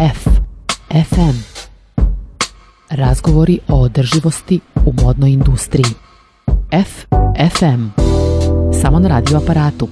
[0.00, 0.30] F.
[0.90, 1.64] FM.
[2.90, 5.92] Razgovori o održivosti u modnoj industriji.
[6.72, 7.06] F.
[7.50, 8.02] FM.
[8.82, 9.88] Samo na radio aparatu.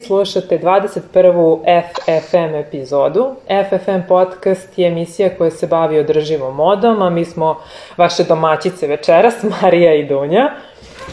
[0.00, 1.58] Slušate 21.
[1.90, 3.34] FFM epizodu.
[3.68, 7.56] FFM podcast je emisija koja se bavi održivom modom, a mi smo
[7.96, 10.50] vaše domaćice večeras, Marija i Dunja.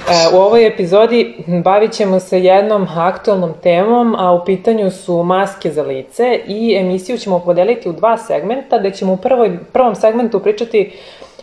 [0.09, 5.71] E, u ovoj epizodi bavit ćemo se jednom aktualnom temom, a u pitanju su maske
[5.71, 10.39] za lice i emisiju ćemo podeliti u dva segmenta, gde ćemo u prvoj, prvom segmentu
[10.39, 10.93] pričati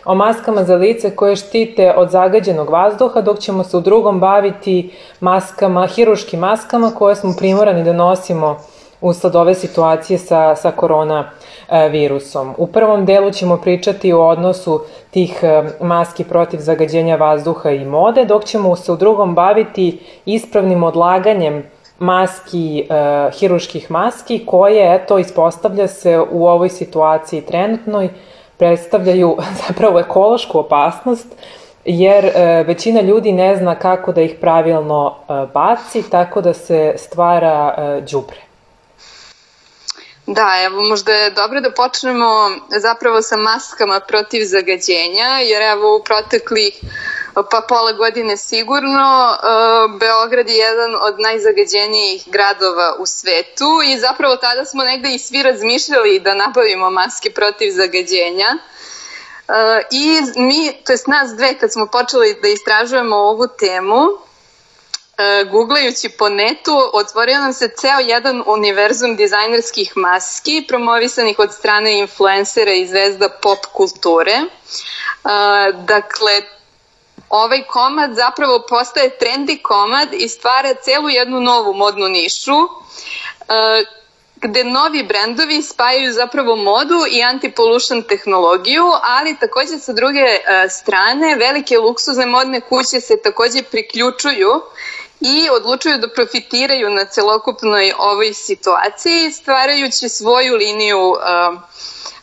[0.05, 4.91] o maskama za lice koje štite od zagađenog vazduha, dok ćemo se u drugom baviti
[5.19, 8.57] maskama, hiruškim maskama koje smo primorani da nosimo
[9.01, 11.31] usled ove situacije sa, sa korona
[11.91, 12.53] virusom.
[12.57, 18.25] U prvom delu ćemo pričati o odnosu tih e, maski protiv zagađenja vazduha i mode,
[18.25, 21.63] dok ćemo se u drugom baviti ispravnim odlaganjem
[21.99, 28.09] maski, e, hiruških maski, koje, eto, ispostavlja se u ovoj situaciji trenutnoj,
[28.57, 31.35] predstavljaju zapravo ekološku opasnost,
[31.85, 36.93] jer e, većina ljudi ne zna kako da ih pravilno e, baci, tako da se
[36.97, 38.01] stvara e.
[40.31, 46.03] Da, evo možda je dobro da počnemo zapravo sa maskama protiv zagađenja, jer evo u
[46.03, 46.73] proteklih
[47.33, 49.37] pa pola godine sigurno.
[49.99, 55.43] Beograd je jedan od najzagađenijih gradova u svetu i zapravo tada smo negde i svi
[55.43, 58.57] razmišljali da nabavimo maske protiv zagađenja.
[59.91, 64.07] I mi, to jest nas dve, kad smo počeli da istražujemo ovu temu,
[65.51, 72.73] googlajući po netu, otvorio nam se ceo jedan univerzum dizajnerskih maski promovisanih od strane influencera
[72.73, 74.41] i zvezda pop kulture.
[75.73, 76.41] Dakle,
[77.29, 83.83] ovaj komad zapravo postaje trendi komad i stvara celu jednu novu modnu nišu e,
[84.35, 91.35] gde novi brendovi spajaju zapravo modu i antipollution tehnologiju, ali takođe sa druge e, strane
[91.35, 94.61] velike luksuzne modne kuće se takođe priključuju
[95.21, 101.17] i odlučuju da profitiraju na celokupnoj ovoj situaciji stvarajući svoju liniju uh,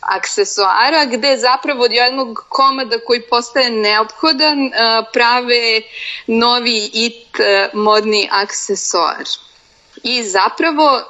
[0.07, 4.71] aksesoara gde zapravo od jednog komada koji postaje neophodan e,
[5.13, 5.81] prave
[6.27, 9.23] novi it e, modni aksesoar.
[10.03, 11.01] I zapravo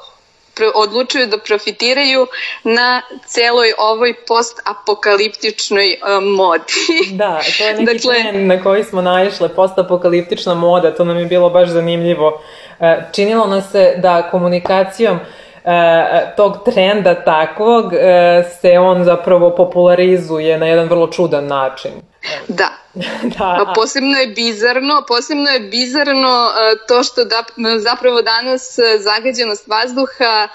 [0.76, 2.28] odlučuju da profitiraju
[2.64, 6.74] na celoj ovoj post-apokaliptičnoj uh, modi.
[7.12, 11.26] Da, to je neki dakle, trend na koji smo naišle, post-apokaliptična moda, to nam je
[11.26, 12.42] bilo baš zanimljivo.
[13.12, 15.20] Činilo nas se da komunikacijom
[15.68, 21.92] E, tog trenda takvog e, se on zapravo popularizuje na jedan vrlo čudan način.
[22.48, 22.70] Da.
[23.38, 23.46] da.
[23.46, 27.44] A posebno je bizarno, posebno je bizarno e, to što da,
[27.80, 30.48] zapravo danas zagađenost vazduha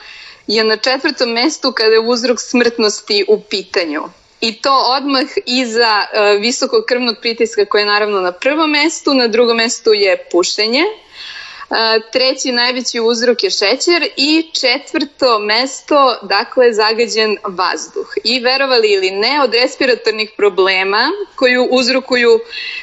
[0.47, 4.03] je na četvrtom mestu kada je uzrok smrtnosti u pitanju.
[4.41, 6.07] I to odmah iza
[6.41, 10.85] visokog krvnog pritiska koje je naravno na prvom mestu, na drugom mestu je pušenje,
[12.13, 18.09] treći najveći uzrok je šećer i četvrto mesto, dakle, zagađen vazduh.
[18.25, 22.41] I verovali ili ne, od respiratornih problema koju uzrokuju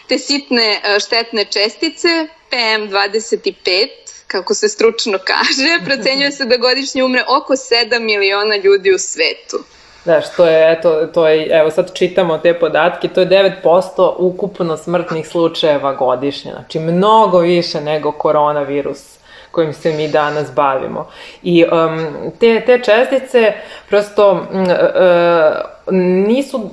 [0.07, 2.07] te sitne štetne čestice,
[2.51, 3.87] PM25,
[4.27, 9.63] kako se stručno kaže, procenjuje se da godišnje umre oko 7 miliona ljudi u svetu.
[10.05, 13.27] Da, što je, eto, to je, evo sad čitamo te podatke, to je
[13.63, 19.18] 9% ukupno smrtnih slučajeva godišnje, znači mnogo više nego koronavirus
[19.51, 21.07] kojim se mi danas bavimo.
[21.43, 23.53] I um, te, te čestice
[23.89, 25.91] prosto uh,
[26.27, 26.69] nisu,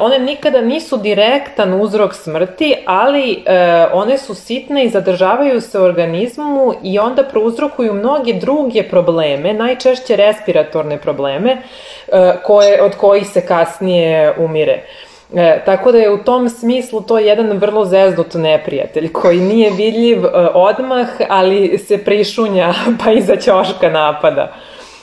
[0.00, 5.82] one nikada nisu direktan uzrok smrti, ali uh, one su sitne i zadržavaju se u
[5.82, 13.46] organizmu i onda prouzrokuju mnoge druge probleme, najčešće respiratorne probleme, uh, koje, od kojih se
[13.46, 14.82] kasnije umire.
[14.82, 19.70] Uh, E, tako da je u tom smislu to jedan vrlo zezdut neprijatelj koji nije
[19.70, 22.74] vidljiv e, odmah, ali se prišunja
[23.04, 24.52] pa iza ćoška napada.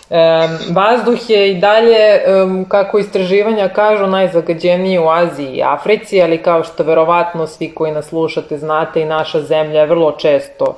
[0.09, 2.21] E, vazduh je i dalje, e,
[2.67, 8.05] kako istraživanja kažu, najzagađeniji u Aziji i Africi, ali kao što verovatno svi koji nas
[8.05, 10.77] slušate znate i naša zemlja je vrlo često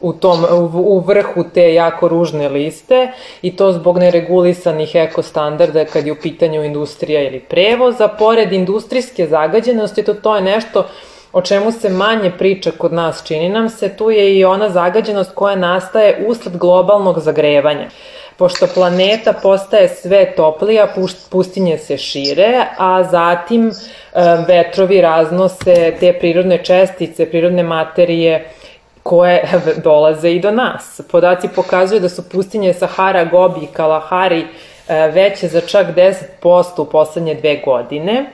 [0.00, 3.12] u, tom, u, vrhu te jako ružne liste
[3.42, 8.08] i to zbog neregulisanih ekostandarda kad je u pitanju industrija ili prevoza.
[8.08, 10.84] Pored industrijske zagađenosti, to, to je nešto
[11.34, 15.34] o čemu se manje priča kod nas, čini nam se, tu je i ona zagađenost
[15.34, 17.88] koja nastaje usled globalnog zagrevanja.
[18.36, 20.94] Pošto planeta postaje sve toplija,
[21.30, 23.72] pustinje se šire, a zatim e,
[24.48, 28.50] vetrovi raznose te prirodne čestice, prirodne materije,
[29.04, 29.44] koje
[29.84, 31.00] dolaze i do nas.
[31.10, 34.46] Podaci pokazuju da su pustinje Sahara, Gobi i Kalahari
[34.88, 35.86] veće za čak
[36.42, 38.26] 10% u poslednje dve godine.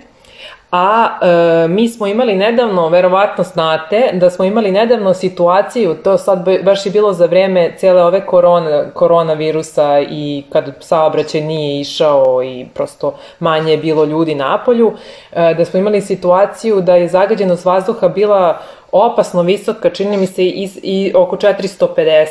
[0.71, 6.45] A e, mi smo imali nedavno, verovatno znate, da smo imali nedavno situaciju, to sad
[6.65, 12.67] baš je bilo za vreme cele ove korona, koronavirusa i kad saobraćaj nije išao i
[12.75, 14.93] prosto manje je bilo ljudi na polju,
[15.33, 18.59] e, da smo imali situaciju da je zagađenost vazduha bila
[18.93, 22.27] opasno visoka, čini mi se i, i oko 450,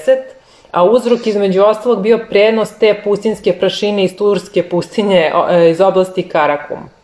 [0.71, 6.29] a uzrok između ostalog bio prenos te pustinske prašine iz Turske pustinje e, iz oblasti
[6.29, 6.98] Karakum.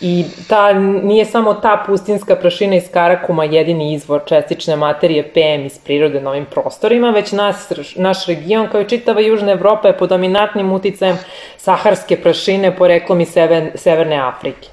[0.00, 5.78] I ta, nije samo ta pustinska prašina iz Karakuma jedini izvor čestične materije PM iz
[5.78, 10.08] prirode na ovim prostorima, već nas, naš region kao i čitava Južna Evropa je pod
[10.08, 11.18] dominantnim uticajem
[11.56, 14.68] saharske prašine poreklom iz Sever, Severne Afrike.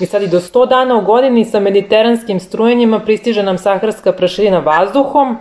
[0.00, 4.58] I sad i do 100 dana u godini sa mediteranskim strujenjima pristiže nam saharska prašina
[4.58, 5.36] vazduhom,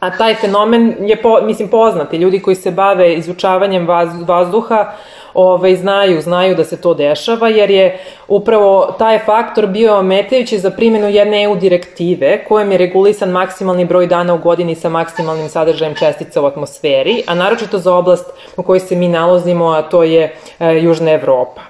[0.00, 2.16] a taj fenomen je, po, mislim, poznati.
[2.16, 4.92] Ljudi koji se bave izučavanjem vaz, vazduha
[5.34, 7.98] ovaj, znaju, znaju da se to dešava, jer je
[8.28, 14.06] upravo taj faktor bio ometajući za primjenu jedne EU direktive, kojem je regulisan maksimalni broj
[14.06, 18.80] dana u godini sa maksimalnim sadržajem čestica u atmosferi, a naročito za oblast u kojoj
[18.80, 21.60] se mi nalazimo, a to je e, Južna Evropa.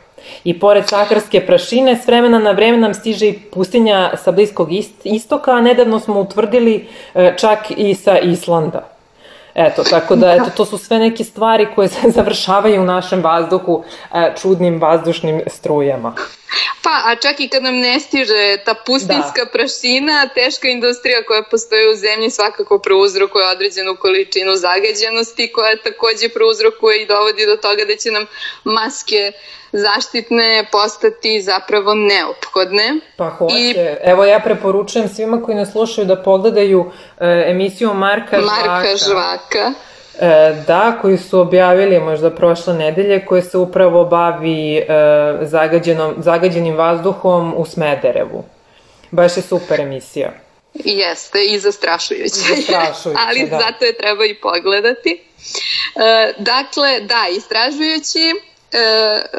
[0.45, 4.69] I pored saharske prašine, s vremena na vreme nam stiže i pustinja sa Bliskog
[5.05, 8.92] istoka, a nedavno smo utvrdili e, čak i sa Islanda.
[9.55, 13.85] Eto, tako da, eto, to su sve neke stvari koje se završavaju u našem vazduhu
[14.15, 16.15] e, čudnim vazdušnim strujama.
[16.83, 19.51] Pa, a čak i kad nam ne stiže ta pustinska da.
[19.53, 27.03] prašina, teška industrija koja postoji u zemlji svakako prouzrokuje određenu količinu zagađenosti koja takođe prouzrokuje
[27.03, 28.27] i dovodi do toga da će nam
[28.65, 29.33] maske
[29.73, 32.95] zaštitne postati zapravo neophodne.
[33.17, 33.55] Pa hoće.
[33.59, 33.75] I,
[34.05, 36.91] Evo ja preporučujem svima koji nas slušaju da pogledaju
[37.21, 38.97] e, emisiju Marka, Marka Žvaka.
[38.97, 39.73] Žvaka.
[40.21, 44.85] E, da, koji su objavili možda prošle nedelje, koje se upravo bavi e,
[45.43, 48.45] zagađenom, zagađenim vazduhom u Smederevu.
[49.11, 50.33] Baš je super emisija.
[50.75, 52.29] Jeste, i zastrašujuće.
[52.29, 53.59] Zastrašujuće, Ali da.
[53.59, 55.23] zato je treba i pogledati.
[55.97, 58.52] E, dakle, da, istražujući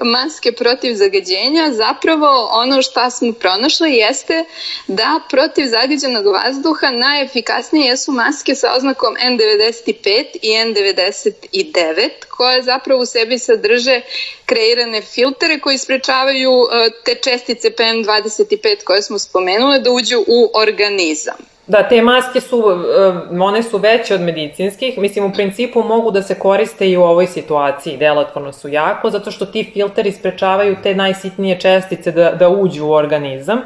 [0.04, 4.46] maske protiv zagađenja, zapravo ono što smo pronašli jeste
[4.88, 10.04] da protiv zagađenog vazduha najefikasnije jesu maske sa oznakom N95
[10.42, 14.02] i N99, koje zapravo u sebi sadrže
[14.46, 21.53] kreirane filtere koji sprečavaju e, te čestice PM25 koje smo spomenule da uđu u organizam.
[21.68, 26.22] Da, te maske su, eh, one su veće od medicinskih, mislim u principu mogu da
[26.22, 30.96] se koriste i u ovoj situaciji, delotvorno su jako, zato što ti filteri sprečavaju te
[30.96, 33.62] najsitnije čestice da, da uđu u organizam.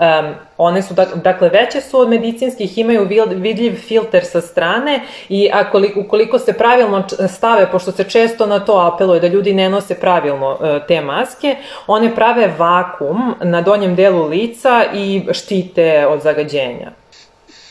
[0.00, 6.00] Um, one su, dakle, veće su od medicinskih, imaju vidljiv filter sa strane i akoliko,
[6.00, 10.50] ukoliko se pravilno stave, pošto se često na to apeluje da ljudi ne nose pravilno
[10.50, 11.56] uh, te maske,
[11.86, 17.03] one prave vakum na donjem delu lica i štite od zagađenja.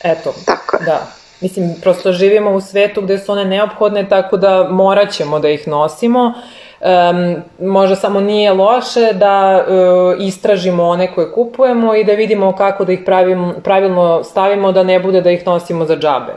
[0.03, 0.85] Eto, tako je.
[0.85, 1.07] da.
[1.41, 5.67] Mislim, prosto živimo u svetu gde su one neophodne, tako da morat ćemo da ih
[5.67, 6.33] nosimo.
[6.81, 12.85] Um, možda samo nije loše da uh, istražimo one koje kupujemo i da vidimo kako
[12.85, 16.33] da ih pravim, pravilno stavimo, da ne bude da ih nosimo za džabe.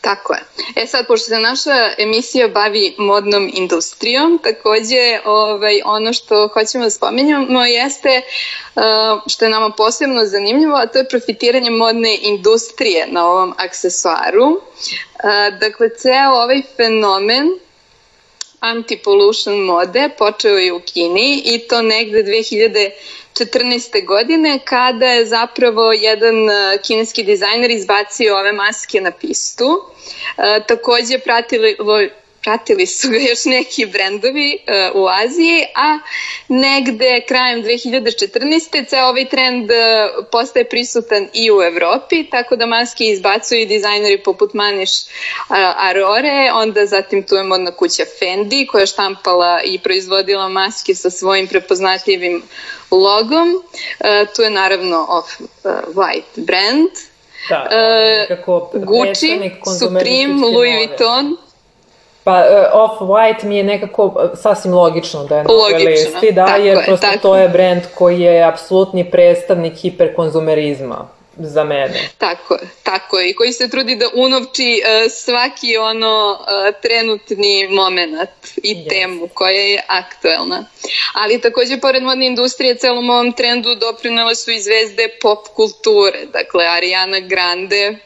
[0.00, 0.40] Tako je.
[0.76, 6.90] E sad, pošto se naša emisija bavi modnom industrijom, takođe ovaj, ono što hoćemo da
[6.90, 8.22] spomenjamo jeste
[8.74, 8.82] uh,
[9.26, 14.46] što je nama posebno zanimljivo, a to je profitiranje modne industrije na ovom aksesuaru.
[14.46, 17.48] Uh, dakle, ceo ovaj fenomen
[18.60, 22.22] anti-pollution mode počeo je u Kini i to negde
[23.34, 24.06] 2014.
[24.06, 29.80] godine kada je zapravo jedan e, kineski dizajner izbacio ove maske na pistu.
[30.38, 31.76] E, takođe pratili,
[32.42, 35.98] pratili su ga još neki brendovi uh, u Aziji, a
[36.48, 38.88] negde krajem 2014.
[38.88, 44.22] ceo ovaj trend uh, postaje prisutan i u Evropi, tako da maske izbacuju i dizajneri
[44.22, 49.78] poput Maniš uh, Arore, onda zatim tu je modna kuća Fendi koja je štampala i
[49.78, 52.42] proizvodila maske sa svojim prepoznatljivim
[52.90, 53.54] logom.
[53.54, 56.90] Uh, tu je naravno Off-White brand,
[57.48, 57.68] Da,
[58.36, 59.40] uh, Gucci,
[59.78, 61.36] Supreme, Louis Vuitton.
[62.24, 66.46] Pa uh, Off-White mi je nekako e, sasvim logično da je na ovoj listi, da,
[66.46, 67.18] jer je, prosto tako.
[67.18, 72.08] to je brend koji je apsolutni predstavnik hiperkonzumerizma za mene.
[72.18, 73.30] Tako je, tako je.
[73.30, 78.88] I koji se trudi da unovči uh, svaki ono uh, trenutni moment i yes.
[78.88, 80.64] temu koja je aktuelna.
[81.14, 86.26] Ali takođe, pored modne industrije, celom ovom trendu doprinele su i zvezde pop kulture.
[86.32, 87.96] Dakle, Ariana Grande,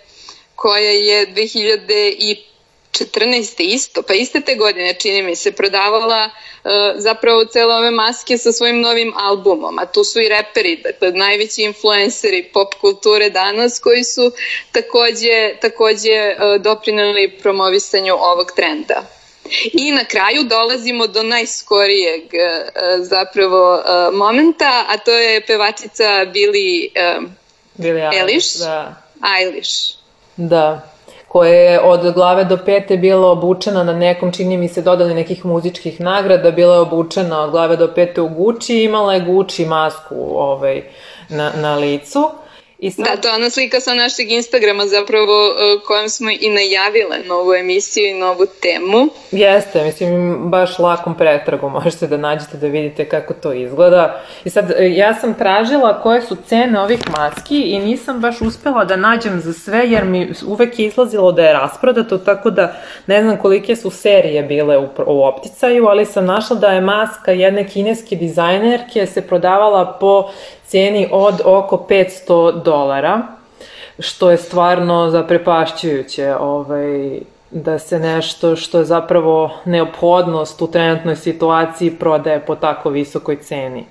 [0.54, 2.53] koja je 2005
[2.94, 3.54] 14.
[3.58, 8.52] isto, pa iste te godine čini mi se prodavala uh, zapravo cele ove maske sa
[8.52, 14.04] svojim novim albumom, a tu su i reperi, dakle najveći influenceri pop kulture danas koji
[14.04, 14.32] su
[14.72, 19.06] takođe, takođe uh, doprinali promovisanju ovog trenda.
[19.72, 26.88] I na kraju dolazimo do najskorijeg uh, zapravo uh, momenta, a to je pevačica Billie,
[27.18, 27.24] uh,
[27.74, 28.58] Billie Eilish.
[28.58, 29.02] Da.
[29.38, 29.96] Eilish.
[30.36, 30.93] Da
[31.34, 35.44] koja je od glave do pete bila obučena na nekom, čini mi se, dodali nekih
[35.44, 39.66] muzičkih nagrada, bila je obučena od glave do pete u Gucci i imala je Gucci
[39.66, 40.82] masku ovaj,
[41.28, 42.30] na, na licu.
[42.84, 43.04] I sad...
[43.04, 47.54] Da, to je ona slika sa našeg Instagrama zapravo uh, kojom smo i najavile novu
[47.54, 49.08] emisiju i novu temu.
[49.30, 54.22] Jeste, mislim, baš lakom pretragom možete da nađete da vidite kako to izgleda.
[54.44, 58.84] I sad, e, ja sam tražila koje su cene ovih maski i nisam baš uspela
[58.84, 62.76] da nađem za sve, jer mi uvek je izlazilo da je rasprodato, tako da
[63.06, 67.32] ne znam kolike su serije bile u, u opticaju, ali sam našla da je maska
[67.32, 70.30] jedne kineske dizajnerke se prodavala po
[70.66, 73.22] ceni od oko 500 dolara,
[73.98, 81.90] što je stvarno zaprepašćujuće ovaj, da se nešto što je zapravo neophodnost u trenutnoj situaciji
[81.90, 83.84] prodaje po tako visokoj ceni.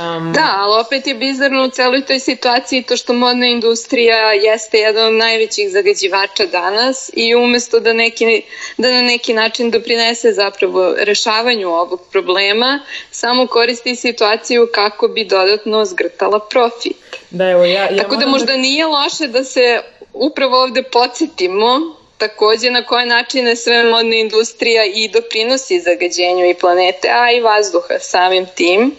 [0.00, 4.78] Um, da, ali opet je bizarno u celoj toj situaciji to što modna industrija jeste
[4.78, 8.42] jedan od najvećih zagađivača danas i umesto da, neki,
[8.76, 12.80] da na neki način doprinese zapravo rešavanju ovog problema,
[13.10, 16.96] samo koristi situaciju kako bi dodatno zgrtala profit.
[17.30, 18.56] Da, evo, ja, ja Tako da možda da...
[18.56, 19.80] nije loše da se
[20.12, 27.08] upravo ovde podsjetimo takođe na koje načine sve modna industrija i doprinosi zagađenju i planete,
[27.10, 28.96] a i vazduha samim tim.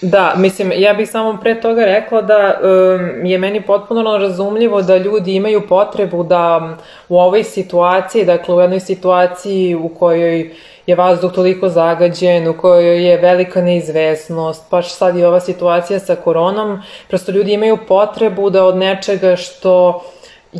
[0.00, 4.96] Da, mislim, ja bih samo pre toga rekla da um, je meni potpuno razumljivo da
[4.96, 6.76] ljudi imaju potrebu da
[7.08, 10.50] u ovoj situaciji, dakle u jednoj situaciji u kojoj
[10.86, 16.16] je vazduh toliko zagađen, u kojoj je velika neizvesnost, pa sad i ova situacija sa
[16.16, 20.02] koronom, prosto ljudi imaju potrebu da od nečega što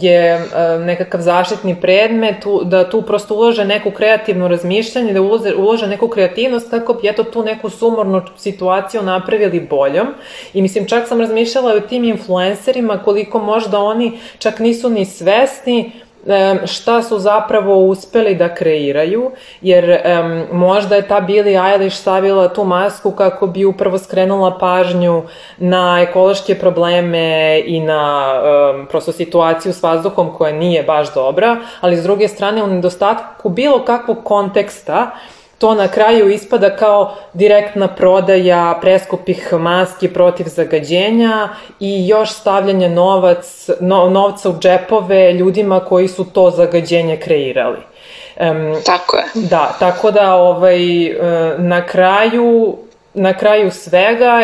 [0.01, 0.41] je e,
[0.79, 6.71] nekakav zaštitni predmet, da tu prosto ulože neku kreativno razmišljanje, da ulože, ulože neku kreativnost
[6.71, 10.07] kako bi eto tu neku sumornu situaciju napravili boljom.
[10.55, 15.93] I mislim, čak sam razmišljala o tim influencerima koliko možda oni čak nisu ni svesni
[16.67, 19.31] šta su zapravo uspeli da kreiraju,
[19.61, 20.01] jer
[20.53, 25.23] možda je ta Billie Eilish stavila tu masku kako bi upravo skrenula pažnju
[25.59, 28.33] na ekološke probleme i na
[28.91, 33.85] prosto situaciju s vazduhom koja nije baš dobra, ali s druge strane u nedostatku bilo
[33.85, 35.11] kakvog konteksta
[35.59, 41.49] to na kraju ispada kao direktna prodaja preskupih maski protiv zagađenja
[41.81, 47.79] i još stavljanje novac, no, novca u džepove ljudima koji su to zagađenje kreirali.
[48.41, 49.25] Um, tako je.
[49.35, 51.15] Da, tako da ovaj, e,
[51.59, 52.77] na kraju
[53.17, 54.43] na kraju svega,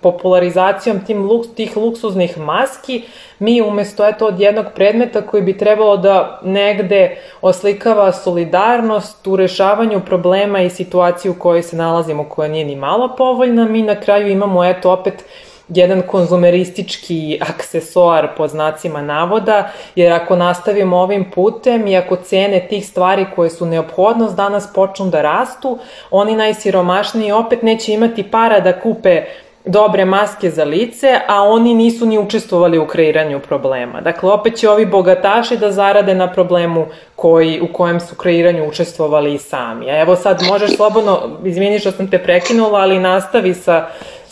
[0.00, 3.02] popularizacijom tim luks, tih luksuznih maski,
[3.38, 10.00] mi umesto eto od jednog predmeta koji bi trebalo da negde oslikava solidarnost u rešavanju
[10.06, 14.28] problema i situaciju u kojoj se nalazimo koja nije ni malo povoljna, mi na kraju
[14.28, 15.24] imamo eto opet
[15.68, 22.86] jedan konzumeristički aksesoar pod znacima navoda, jer ako nastavimo ovim putem i ako cene tih
[22.86, 25.78] stvari koje su neophodnost danas počnu da rastu,
[26.10, 29.22] oni najsiromašniji opet neće imati para da kupe
[29.66, 34.00] dobre maske za lice, a oni nisu ni učestvovali u kreiranju problema.
[34.00, 39.34] Dakle, opet će ovi bogataši da zarade na problemu koji, u kojem su kreiranju učestvovali
[39.34, 39.90] i sami.
[39.90, 43.86] A evo sad možeš slobodno, izvini što sam te prekinula, ali nastavi sa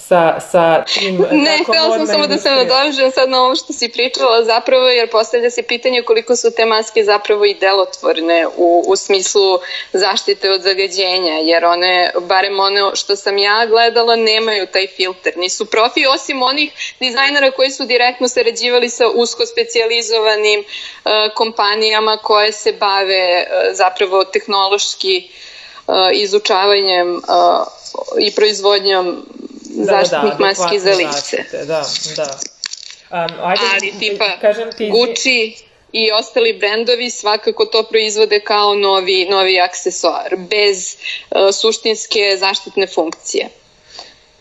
[0.08, 1.26] sa, sa tim...
[1.46, 5.10] Ne, htela sam samo da se nadovežem sad na ovo što si pričala zapravo, jer
[5.10, 9.58] postavlja se pitanje koliko su te maske zapravo i delotvorne u, u smislu
[9.92, 15.32] zaštite od zagađenja, jer one, barem one što sam ja gledala, nemaju taj filter.
[15.36, 22.52] Nisu profi, osim onih dizajnera koji su direktno sarađivali sa usko specializovanim uh, kompanijama koje
[22.52, 25.30] se bave uh, zapravo tehnološki
[25.86, 27.22] uh, izučavanjem uh,
[28.18, 29.26] i proizvodnjom
[29.74, 31.06] da, zaštitnih da, maski za lice.
[31.06, 31.84] Zaštite, da,
[32.16, 32.38] da.
[33.10, 35.56] Um, ajde, Ali tipa kažem ti, Gucci
[35.92, 40.96] i ostali brendovi svakako to proizvode kao novi, novi aksesoar, bez
[41.30, 43.48] uh, suštinske zaštitne funkcije.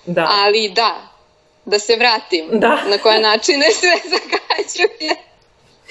[0.06, 0.28] Da.
[0.32, 1.08] Ali da,
[1.66, 2.84] da se vratim da.
[2.88, 5.33] na koje načine sve zagađuje.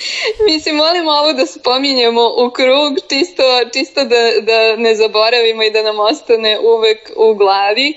[0.50, 3.42] Mislim, molim ovo da spominjemo u krug, čisto,
[3.72, 7.94] čisto da, da ne zaboravimo i da nam ostane uvek u glavi.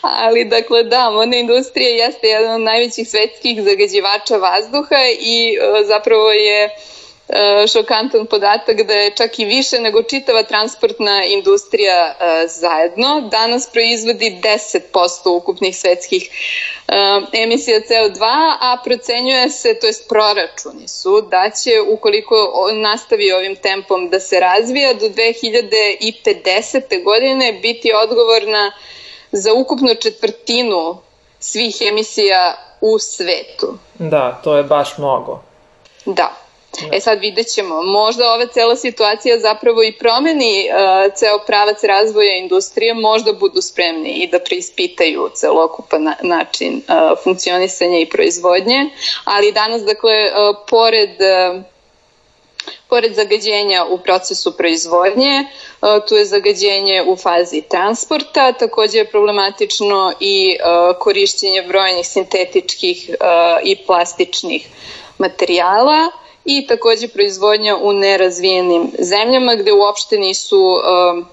[0.00, 6.32] Ali, dakle, da, modna industrija jeste jedan od najvećih svetskih zagađivača vazduha i e, zapravo
[6.32, 6.70] je e,
[7.72, 13.28] šokantan podatak da je čak i više nego čitava transportna industrija e, zajedno.
[13.30, 14.40] Danas proizvodi
[14.94, 16.30] 10% ukupnih svetskih
[16.88, 16.92] e,
[17.32, 18.20] emisija CO2,
[18.60, 22.36] a procenjuje se, to jest proračuni su, da će ukoliko
[22.72, 27.04] nastavi ovim tempom da se razvija do 2050.
[27.04, 28.72] godine biti odgovorna
[29.32, 30.96] za ukupno četvrtinu
[31.40, 33.78] svih emisija u svetu.
[33.94, 35.42] Da, to je baš mnogo.
[36.04, 36.45] Da.
[36.92, 42.36] E sad vidjet ćemo, možda ova cela situacija zapravo i promeni uh, ceo pravac razvoja
[42.36, 48.90] industrije, možda budu spremni i da preispitaju celokupan na, način uh, funkcionisanja i proizvodnje,
[49.24, 51.62] ali danas, dakle, uh, pored uh,
[52.88, 55.44] Pored zagađenja u procesu proizvodnje,
[56.08, 60.56] tu je zagađenje u fazi transporta, takođe je problematično i
[60.98, 63.10] korišćenje brojnih sintetičkih
[63.64, 64.68] i plastičnih
[65.18, 66.10] materijala
[66.46, 71.26] i takođe proizvodnja u nerazvijenim zemljama gde uopšte nisu um,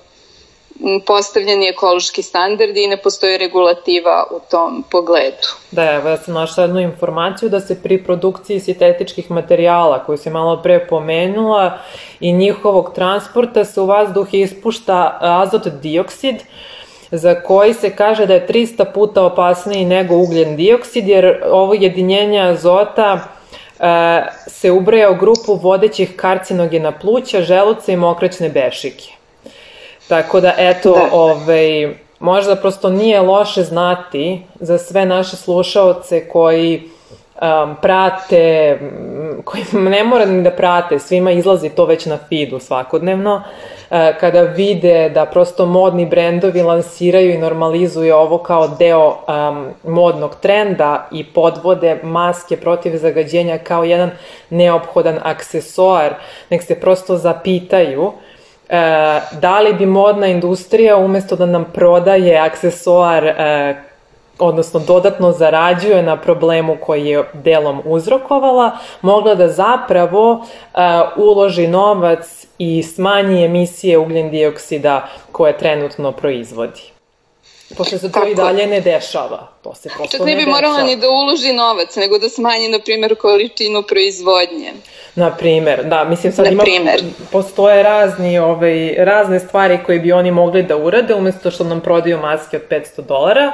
[1.05, 5.47] postavljeni ekološki standardi i ne postoji regulativa u tom pogledu.
[5.71, 10.29] Da, evo ja sam našla jednu informaciju da se pri produkciji sintetičkih materijala koju se
[10.29, 11.77] malo pre pomenula
[12.19, 16.35] i njihovog transporta se u vazduh ispušta azot dioksid
[17.11, 22.41] za koji se kaže da je 300 puta opasniji nego ugljen dioksid jer ovo jedinjenje
[22.41, 23.19] azota
[24.47, 29.09] se ubraja u grupu vodećih karcinogena pluća, želuca i mokraćne bešike.
[30.07, 31.09] Tako da, eto, da.
[31.11, 36.83] ovaj, možda prosto nije loše znati za sve naše slušaoce koji
[37.41, 38.79] um, prate,
[39.43, 43.43] koji ne mora ni da prate, svima izlazi to već na feedu svakodnevno, uh,
[44.19, 51.07] kada vide da prosto modni brendovi lansiraju i normalizuju ovo kao deo um, modnog trenda
[51.11, 54.11] i podvode maske protiv zagađenja kao jedan
[54.49, 56.13] neophodan aksesoar,
[56.49, 58.13] nek se prosto zapitaju
[58.69, 63.75] E, da li bi modna industrija umesto da nam prodaje aksesoar e,
[64.39, 70.79] odnosno dodatno zarađuje na problemu koji je delom uzrokovala, mogla da zapravo uh,
[71.17, 76.93] uloži novac i smanji emisije ugljen dioksida koje trenutno proizvodi.
[77.77, 78.27] Pošto se to Tako.
[78.27, 79.47] i dalje ne dešava.
[79.63, 82.79] To se prosto Čak ne bi morala ni da uloži novac, nego da smanji, na
[82.79, 84.73] primjer, količinu proizvodnje.
[85.15, 86.63] Na primer, da, mislim sad ima,
[87.31, 92.19] postoje razni, ovaj, razne stvari koje bi oni mogli da urade, umesto što nam prodaju
[92.19, 93.51] maske od 500 dolara,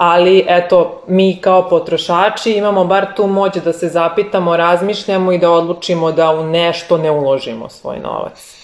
[0.00, 5.50] ali eto, mi kao potrošači imamo bar tu moć da se zapitamo, razmišljamo i da
[5.50, 8.54] odlučimo da u nešto ne uložimo svoj novac.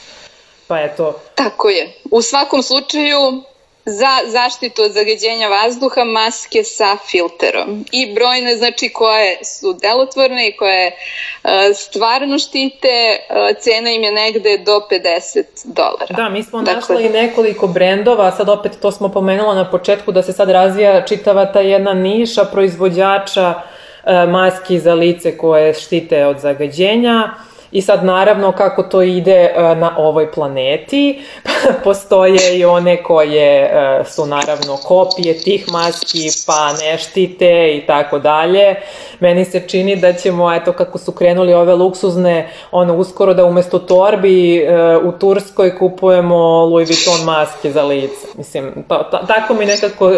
[0.66, 1.14] Pa eto.
[1.34, 1.92] Tako je.
[2.10, 3.42] U svakom slučaju,
[3.86, 7.84] za zaštitu od zagađenja vazduha maske sa filterom.
[7.92, 14.12] I brojne znači koje su delotvorne i koje uh, stvarno štite, uh, cena im je
[14.12, 16.16] negde do 50 dolara.
[16.16, 20.22] Da, mi smo dakle, našli nekoliko brendova, sad opet to smo pomenula na početku da
[20.22, 26.38] se sad razvija čitava ta jedna niša proizvođača uh, maski za lice koje štite od
[26.38, 27.34] zagađenja
[27.76, 31.22] I sad naravno kako to ide e, na ovoj planeti,
[31.84, 38.18] postoje i one koje e, su naravno kopije tih maski, pa ne štite i tako
[38.18, 38.74] dalje.
[39.20, 43.78] Meni se čini da ćemo, eto kako su krenuli ove luksuzne, ono uskoro da umesto
[43.78, 48.26] torbi e, u Turskoj kupujemo Louis Vuitton maske za lice.
[48.38, 50.12] Mislim, to, to, tako mi nekako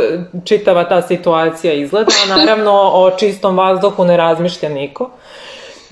[0.44, 5.10] čitava ta situacija izgleda, naravno o čistom vazduhu ne razmišlja niko.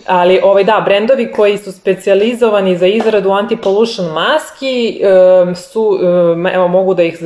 [0.06, 5.00] Ali ovaj da, brendovi koji su specijalizovani za izradu anti-pollution maski
[5.44, 7.18] um, su, um, evo mogu da ih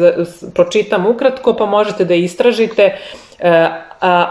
[0.54, 2.96] pročitam ukratko, pa možete da istražite.
[3.38, 3.46] Uh,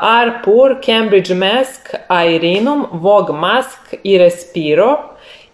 [0.02, 4.98] Arpur, Cambridge Mask, Airinum, Vogue Mask i Respiro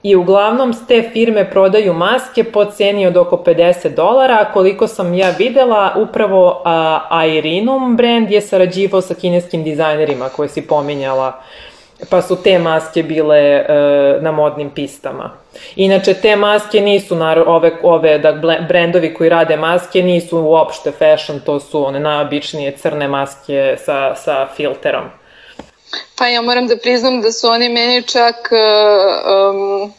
[0.03, 5.13] i uglavnom s te firme prodaju maske po ceni od oko 50 dolara, koliko sam
[5.13, 6.62] ja videla, upravo
[7.10, 11.74] Airinum brand je sarađivao sa kineskim dizajnerima koje si pominjala uh,
[12.10, 13.65] pa su te maske bile e,
[14.21, 15.31] na modnim pistama.
[15.75, 18.31] Inače, te maske nisu, ove, ove da,
[18.67, 24.47] brendovi koji rade maske nisu uopšte fashion, to su one najobičnije crne maske sa, sa
[24.55, 25.05] filterom.
[26.17, 29.93] Pa ja moram da priznam da su oni meni čak um,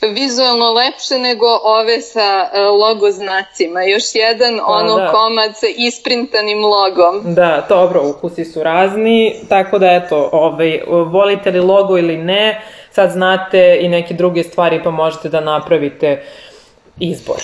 [0.00, 3.82] vizualno lepše nego ove sa e, logo znacima.
[3.82, 5.12] Još jedan pa, ono da.
[5.12, 7.34] komad sa isprintanim logom.
[7.34, 13.10] Da, dobro, ukusi su razni, tako da eto, ovaj, volite li logo ili ne, sad
[13.10, 16.24] znate i neke druge stvari pa možete da napravite
[16.98, 17.40] izbor.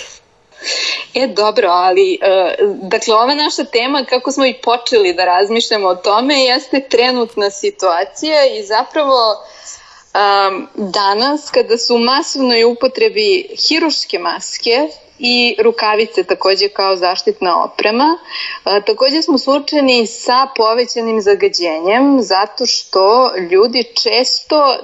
[1.15, 5.95] E, dobro, ali, uh, dakle, ova naša tema, kako smo i počeli da razmišljamo o
[5.95, 9.19] tome, jeste trenutna situacija i zapravo
[10.17, 18.19] Um, danas, kada su u masovnoj upotrebi hiruške maske, i rukavice takođe kao zaštitna oprema.
[18.65, 24.77] A, takođe smo suočeni sa povećanim zagađenjem zato što ljudi često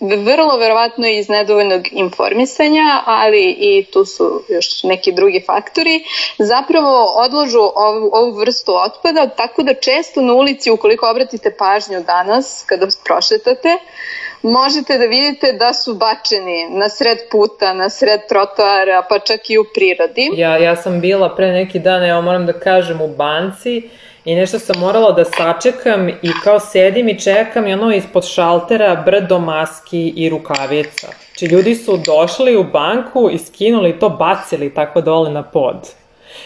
[0.00, 6.04] vrlo verovatno iz nedovoljnog informisanja, ali i tu su još neki drugi faktori,
[6.38, 12.64] zapravo odložu ovu, ovu vrstu otpada, tako da često na ulici, ukoliko obratite pažnju danas,
[12.66, 13.78] kada prošetate,
[14.42, 19.58] možete da vidite da su bačeni na sred puta, na sred trotoara, pa čak i
[19.58, 20.30] u prirodi.
[20.34, 23.82] Ja, ja sam bila pre neki dan, evo moram da kažem, u banci
[24.24, 29.02] i nešto sam morala da sačekam i kao sedim i čekam i ono ispod šaltera
[29.06, 31.06] brdo maski i rukavica.
[31.26, 35.76] Znači ljudi su došli u banku i skinuli to, bacili tako dole na pod.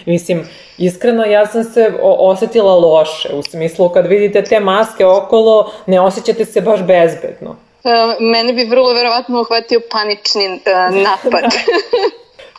[0.06, 0.48] Mislim,
[0.78, 6.44] iskreno ja sam se osetila loše, u smislu kad vidite te maske okolo, ne osjećate
[6.44, 7.56] se baš bezbedno.
[7.84, 11.44] Uh, mene bi vrlo verovatno uhvatio panični uh, napad.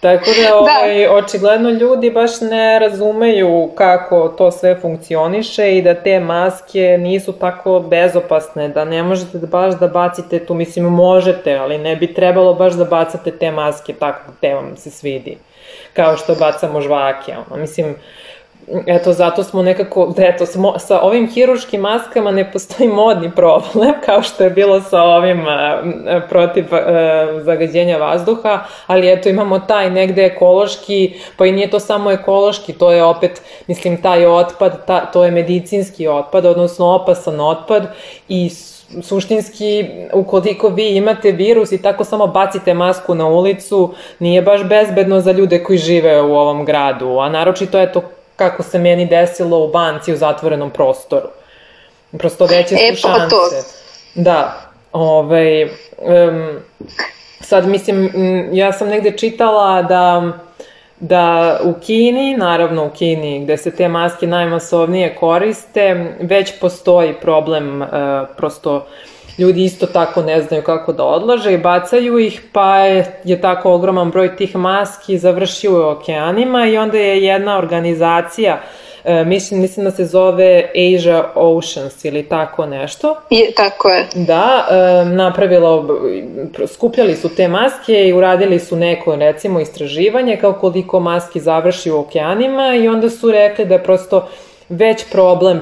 [0.02, 5.82] Tako da, da, ovaj, da, očigledno ljudi baš ne razumeju kako to sve funkcioniše i
[5.82, 10.86] da te maske nisu tako bezopasne, da ne možete da baš da bacite tu, mislim
[10.86, 15.38] možete, ali ne bi trebalo baš da bacate te maske tako te vam se svidi,
[15.94, 17.96] kao što bacamo žvake, ono, mislim,
[18.86, 24.22] eto, zato smo nekako, eto, smo, sa ovim hiruškim maskama ne postoji modni problem, kao
[24.22, 25.82] što je bilo sa ovim a,
[26.30, 32.12] protiv a, zagađenja vazduha, ali eto, imamo taj negde ekološki, pa i nije to samo
[32.12, 37.88] ekološki, to je opet, mislim, taj otpad, ta, to je medicinski otpad, odnosno opasan otpad
[38.30, 38.50] i
[39.04, 45.20] suštinski, ukoliko vi imate virus i tako samo bacite masku na ulicu, nije baš bezbedno
[45.20, 48.02] za ljude koji žive u ovom gradu, a naročito je to
[48.42, 51.28] kako se meni desilo u banci u zatvorenom prostoru.
[52.18, 53.30] Prosto veće su e, pa šanse.
[53.30, 53.50] To.
[54.16, 55.70] Da, ovaj, um,
[57.42, 58.10] sad mislim,
[58.54, 60.32] ja sam negde čitala da
[61.00, 67.82] da u Kini, naravno u Kini gde se te maske najmasovnije koriste, već postoji problem
[67.82, 67.88] uh,
[68.38, 68.88] prosto
[69.38, 73.74] ljudi isto tako ne znaju kako da odlaže i bacaju ih, pa je, je tako
[73.74, 78.62] ogroman broj tih maski završio u okeanima i onda je jedna organizacija
[79.04, 83.16] E, mislim, mislim da se zove Asia Oceans ili tako nešto.
[83.30, 84.08] Je, tako je.
[84.16, 85.86] Da, e, napravila,
[86.74, 92.00] skupljali su te maske i uradili su neko, recimo, istraživanje kao koliko maski završi u
[92.00, 94.28] okeanima i onda su rekli da je prosto
[94.72, 95.62] već problem e,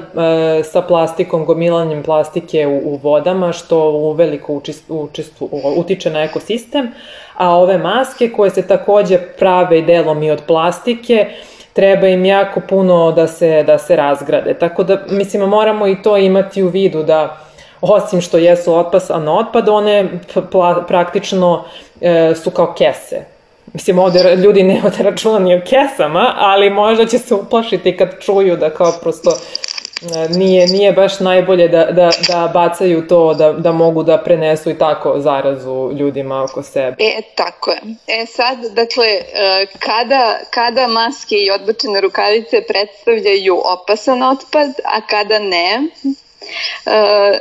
[0.64, 6.88] sa plastikom, gomilanjem plastike u, u vodama, što uveliko učestvu, utiče na ekosistem,
[7.36, 11.26] a ove maske koje se takođe prave i delom i od plastike,
[11.72, 14.54] treba im jako puno da se, da se razgrade.
[14.54, 17.36] Tako da, mislim, moramo i to imati u vidu da
[17.80, 20.08] osim što jesu otpasan otpad, one
[20.88, 21.64] praktično
[22.00, 23.24] e, su kao kese.
[23.72, 28.20] Mislim, ovde ljudi ne ovde računa ni o kesama, ali možda će se uplašiti kad
[28.20, 33.52] čuju da kao prosto e, nije, nije baš najbolje da, da, da bacaju to, da,
[33.52, 36.96] da mogu da prenesu i tako zarazu ljudima oko sebe.
[36.98, 37.80] E, tako je.
[38.06, 45.38] E sad, dakle, e, kada, kada maske i odbačene rukavice predstavljaju opasan otpad, a kada
[45.38, 45.90] ne,
[46.86, 47.38] E,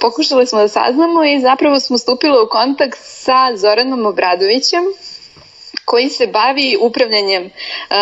[0.00, 4.84] pokušali smo da saznamo i zapravo smo stupili u kontakt sa Zoranom Obradovićem,
[5.84, 7.50] koji se bavi upravljanjem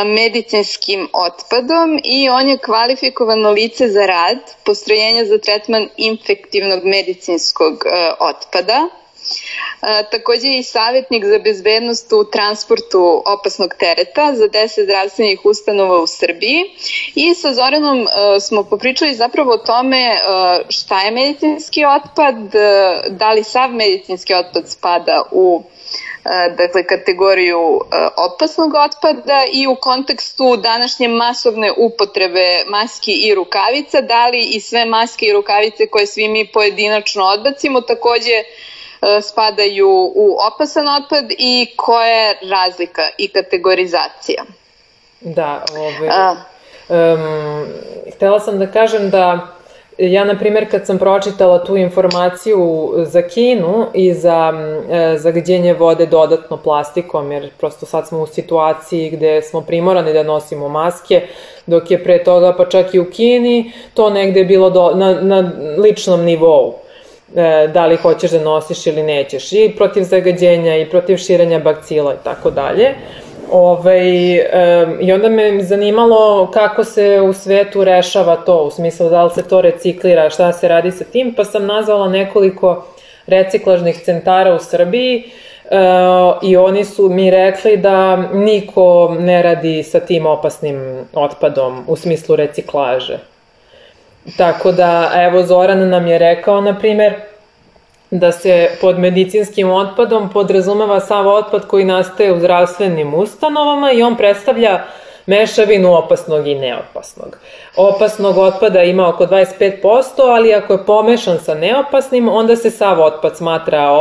[0.07, 7.85] medicinskim otpadom i on je kvalifikovano lice za rad postrojenja za tretman infektivnog medicinskog
[8.21, 8.89] otpada.
[10.11, 16.07] Takođe je i savjetnik za bezbednost u transportu opasnog tereta za 10 zdravstvenih ustanova u
[16.07, 16.65] Srbiji
[17.15, 18.07] i sa Zoranom
[18.41, 20.17] smo popričali zapravo o tome
[20.69, 22.35] šta je medicinski otpad,
[23.09, 25.63] da li sav medicinski otpad spada u
[25.99, 26.08] E,
[26.57, 27.81] dakle kategoriju
[28.17, 34.85] opasnog otpada i u kontekstu današnje masovne upotrebe maski i rukavica, da li i sve
[34.85, 38.43] maske i rukavice koje svi mi pojedinačno odbacimo takođe
[39.23, 44.45] spadaju u opasan otpad i koja je razlika i kategorizacija.
[45.21, 46.11] Da, ove,
[46.89, 47.67] um,
[48.15, 49.58] htela sam da kažem da
[49.99, 54.53] ja, na primjer, kad sam pročitala tu informaciju za Kinu i za
[54.91, 60.23] e, zagađenje vode dodatno plastikom, jer prosto sad smo u situaciji gde smo primorani da
[60.23, 61.23] nosimo maske,
[61.67, 65.21] dok je pre toga, pa čak i u Kini, to negde je bilo do, na,
[65.21, 66.75] na ličnom nivou
[67.37, 72.15] e, da li hoćeš da nosiš ili nećeš i protiv zagađenja i protiv širenja bakcila
[72.15, 72.95] i tako dalje.
[73.51, 79.25] Ovaj, um, I onda me zanimalo kako se u svetu rešava to, u smislu da
[79.25, 82.85] li se to reciklira, šta se radi sa tim, pa sam nazvala nekoliko
[83.29, 85.25] reciklažnih centara u Srbiji
[85.71, 85.77] e,
[86.43, 92.37] i oni su mi rekli da niko ne radi sa tim opasnim otpadom u smislu
[92.37, 93.19] reciklaže.
[94.37, 97.15] Tako da, evo, Zoran nam je rekao, na primer,
[98.11, 104.17] da se pod medicinskim otpadom podrazumeva sav otpad koji nastaje u zdravstvenim ustanovama i on
[104.17, 104.85] predstavlja
[105.27, 107.39] mešavinu opasnog i neopasnog.
[107.77, 113.37] Opasnog otpada ima oko 25%, ali ako je pomešan sa neopasnim, onda se sav otpad
[113.37, 113.93] smatra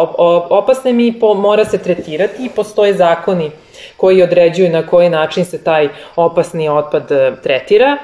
[0.50, 3.52] opasnim i po, mora se tretirati i postoje zakoni
[3.98, 7.98] koji određuju na koji način se taj opasni otpad e, tretira.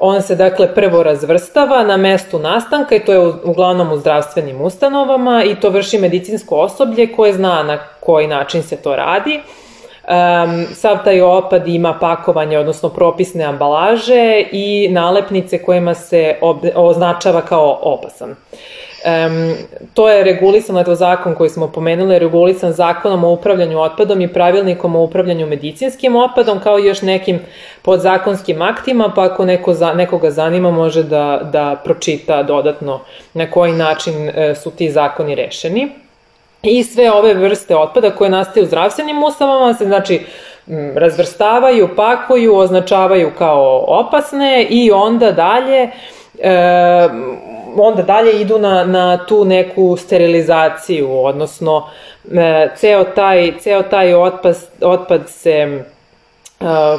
[0.00, 5.44] On se dakle prvo razvrstava na mestu nastanka i to je uglavnom u zdravstvenim ustanovama
[5.44, 9.40] i to vrši medicinsko osoblje koje zna na koji način se to radi.
[10.08, 16.36] Um, sav taj otpad ima pakovanje, odnosno propisne ambalaže i nalepnice kojima se
[16.74, 18.34] označava kao opasan.
[19.04, 19.54] Um,
[19.94, 24.32] to je regulisano, eto zakon koji smo pomenuli, je regulisan zakonom o upravljanju otpadom i
[24.32, 27.40] pravilnikom o upravljanju medicinskim otpadom, kao i još nekim
[27.82, 33.00] podzakonskim aktima, pa ako neko za, nekoga zanima može da, da pročita dodatno
[33.34, 35.88] na koji način e, su ti zakoni rešeni.
[36.62, 40.20] I sve ove vrste otpada koje nastaju u zdravstvenim ustanovama se znači
[40.94, 45.90] razvrstavaju, pakuju, označavaju kao opasne i onda dalje
[46.38, 47.08] e,
[47.76, 51.88] onda dalje idu na, na tu neku sterilizaciju, odnosno
[52.32, 55.84] e, ceo taj, ceo taj otpad, otpad se e,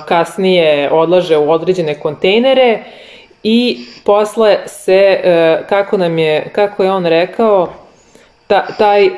[0.08, 2.84] kasnije odlaže u određene kontejnere
[3.44, 7.70] i posle se, e, kako nam je, kako je on rekao,
[8.48, 9.14] ta, taj uh,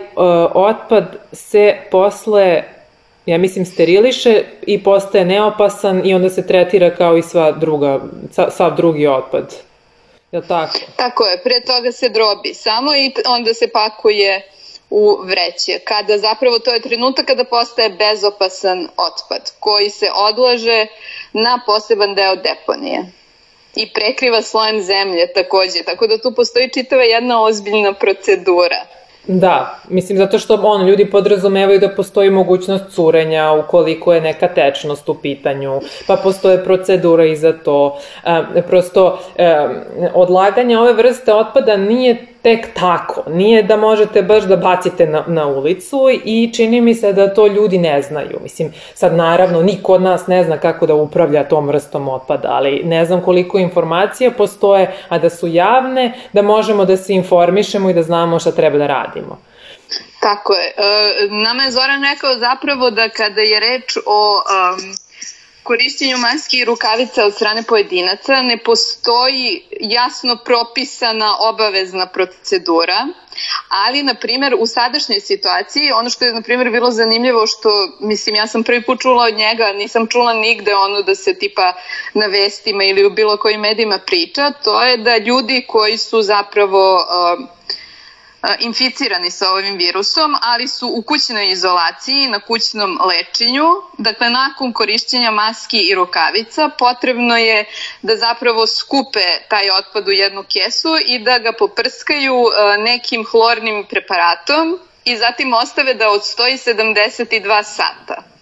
[0.53, 2.63] otpad se posle
[3.25, 7.99] ja mislim steriliše i postaje neopasan i onda se tretira kao i sva druga,
[8.49, 9.55] sav drugi otpad.
[10.31, 10.79] Je tako?
[10.95, 14.51] Tako je, pre toga se drobi samo i onda se pakuje
[14.89, 15.79] u vreće.
[15.79, 20.87] Kada zapravo to je trenutak kada postaje bezopasan otpad koji se odlaže
[21.33, 23.05] na poseban deo deponije
[23.75, 28.85] i prekriva slojem zemlje takođe, tako da tu postoji čitava jedna ozbiljna procedura.
[29.27, 35.09] Da, mislim zato što on ljudi podrazumevaju da postoji mogućnost curenja ukoliko je neka tečnost
[35.09, 37.99] u pitanju, pa postoje procedura i za to.
[38.55, 39.67] E, prosto e,
[40.13, 43.23] odlaganje ove vrste otpada nije tek tako.
[43.29, 47.47] Nije da možete baš da bacite na, na ulicu i čini mi se da to
[47.47, 48.39] ljudi ne znaju.
[48.43, 52.81] Mislim, sad naravno niko od nas ne zna kako da upravlja tom vrstom otpada, ali
[52.83, 57.93] ne znam koliko informacija postoje, a da su javne, da možemo da se informišemo i
[57.93, 59.37] da znamo šta treba da radimo.
[60.21, 60.67] Tako je.
[60.67, 64.95] E, nama je Zoran rekao zapravo da kada je reč o um,
[65.67, 73.07] korišćenju maski i rukavica od strane pojedinaca ne postoji jasno propisana obavezna procedura,
[73.69, 78.35] ali, na primjer, u sadašnjoj situaciji, ono što je, na primjer, bilo zanimljivo, što, mislim,
[78.35, 81.73] ja sam prvi put čula od njega, nisam čula nigde ono da se tipa
[82.13, 86.95] na vestima ili u bilo kojim medijima priča, to je da ljudi koji su zapravo
[86.95, 87.56] uh,
[88.59, 93.65] inficirani sa ovim virusom, ali su u kućnoj izolaciji, na kućnom lečenju.
[93.97, 97.65] Dakle, nakon korišćenja maski i rukavica potrebno je
[98.01, 102.45] da zapravo skupe taj otpad u jednu kesu i da ga poprskaju
[102.79, 108.36] nekim hlornim preparatom i zatim ostave da odstoji 72 sata.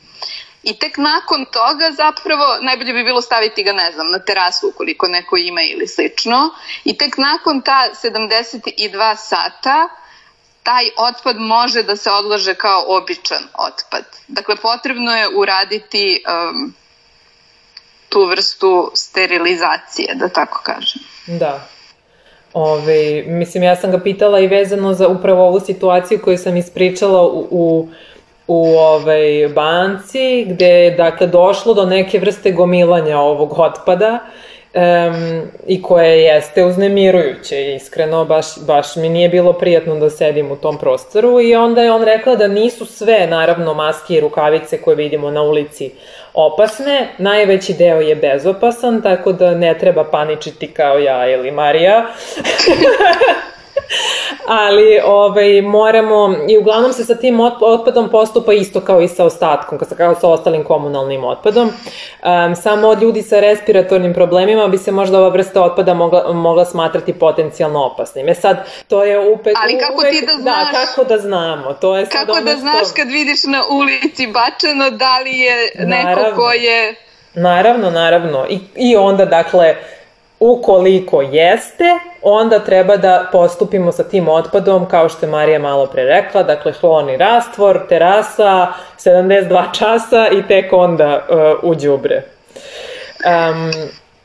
[0.66, 5.08] I tek nakon toga zapravo najbolje bi bilo staviti ga, ne znam, na terasu ukoliko
[5.08, 6.50] neko ima ili slično.
[6.84, 9.90] I tek nakon ta 72 sata
[10.64, 14.06] taj otpad može da se odlaže kao običan otpad.
[14.28, 16.74] Dakle, potrebno je uraditi um,
[18.10, 21.02] tu vrstu sterilizacije, da tako kažem.
[21.28, 21.68] Da.
[22.54, 27.22] Ove, mislim, ja sam ga pitala i vezano za upravo ovu situaciju koju sam ispričala
[27.22, 27.90] u, u
[28.48, 34.20] u ovaj, banci gde je dakle, došlo do neke vrste gomilanja ovog otpada
[34.76, 40.56] um, i koje jeste uznemirujuće iskreno, baš, baš mi nije bilo prijatno da sedim u
[40.56, 44.96] tom prostoru i onda je on rekla da nisu sve naravno maske i rukavice koje
[44.96, 45.92] vidimo na ulici
[46.34, 52.06] opasne, najveći deo je bezopasan, tako da ne treba paničiti kao ja ili Marija.
[54.48, 59.80] ali ovaj, moramo, i uglavnom se sa tim otpadom postupa isto kao i sa ostatkom,
[59.98, 61.68] kao sa ostalim komunalnim otpadom.
[61.68, 66.66] Um, samo od ljudi sa respiratornim problemima bi se možda ova vrsta otpada mogla, mogla
[66.66, 68.30] smatrati potencijalno opasnim.
[68.30, 69.54] E sad, to je upet...
[69.64, 70.72] Ali kako uvek, ti da, da znaš?
[70.72, 71.74] Da, kako da znamo?
[71.74, 76.06] To je sad kako da znaš kad vidiš na ulici bačeno da li je neko
[76.06, 76.96] naravno, ko je...
[77.34, 78.46] Naravno, naravno.
[78.50, 79.76] I, I onda, dakle,
[80.46, 81.86] Ukoliko jeste,
[82.22, 86.72] onda treba da postupimo sa tim otpadom, kao što je Marija malo pre rekla, dakle
[86.72, 92.24] hlorni rastvor, terasa, 72 časa i tek onda uh, u đubre.
[93.26, 93.72] Um,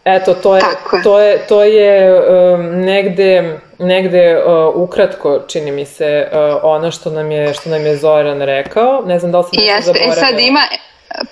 [0.05, 0.63] eto, to je,
[1.05, 7.11] to je, to je um, negde, negde uh, ukratko, čini mi se, uh, ono što
[7.11, 9.03] nam je, što nam je Zoran rekao.
[9.07, 10.15] Ne znam da li sam Jeste, zaboravila.
[10.15, 10.61] E sad ima,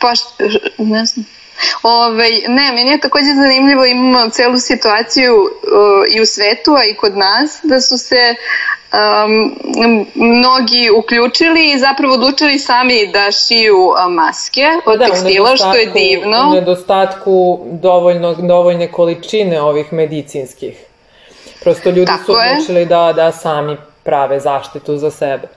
[0.01, 0.29] pošto,
[0.79, 1.27] ne znam,
[1.83, 6.95] Ove, ne, meni je takođe zanimljivo, imamo celu situaciju uh, i u svetu, a i
[6.95, 8.35] kod nas, da su se
[8.93, 9.57] um,
[10.15, 16.49] mnogi uključili i zapravo odlučili sami da šiju maske od da, tekstila, što je divno.
[16.51, 20.85] U nedostatku dovoljno, dovoljne količine ovih medicinskih.
[21.61, 25.49] Prosto ljudi Tako su odlučili da, da sami prave zaštitu za sebe.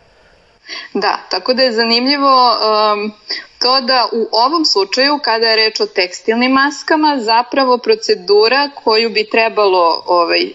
[0.93, 3.13] Da, tako da je zanimljivo um,
[3.61, 9.29] to da u ovom slučaju, kada je reč o tekstilnim maskama, zapravo procedura koju bi
[9.29, 10.49] trebalo ovaj,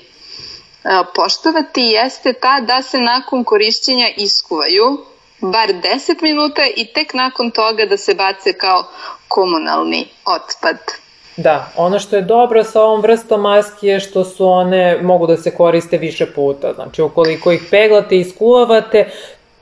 [1.15, 4.99] poštovati jeste ta da se nakon korišćenja iskuvaju
[5.41, 8.85] bar 10 minuta i tek nakon toga da se bace kao
[9.29, 10.77] komunalni otpad.
[11.37, 15.37] Da, ono što je dobro sa ovom vrstom maski je što su one, mogu da
[15.37, 16.73] se koriste više puta.
[16.73, 19.11] Znači, ukoliko ih peglate i iskuvavate,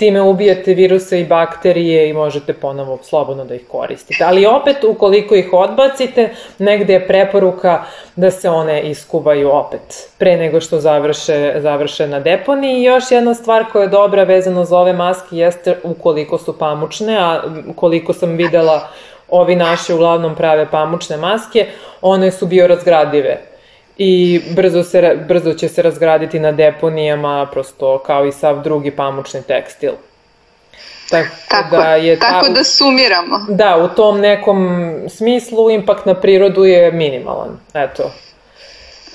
[0.05, 4.25] time ubijate viruse i bakterije i možete ponovo slobodno da ih koristite.
[4.25, 7.85] Ali opet, ukoliko ih odbacite, negde je preporuka
[8.17, 12.81] da se one iskuvaju opet, pre nego što završe, završe na deponiji.
[12.81, 17.17] I još jedna stvar koja je dobra vezano za ove maske jeste ukoliko su pamučne,
[17.17, 17.43] a
[17.77, 18.89] koliko sam videla
[19.29, 21.67] ovi naši uglavnom prave pamučne maske,
[22.03, 23.54] one su biorazgradive
[23.99, 29.43] i brzo, se, brzo će se razgraditi na deponijama, prosto kao i sav drugi pamučni
[29.43, 29.93] tekstil.
[31.11, 33.47] Tako, tako da je tako ta, da sumiramo.
[33.49, 37.59] Da, u tom nekom smislu impakt na prirodu je minimalan.
[37.75, 38.11] Eto.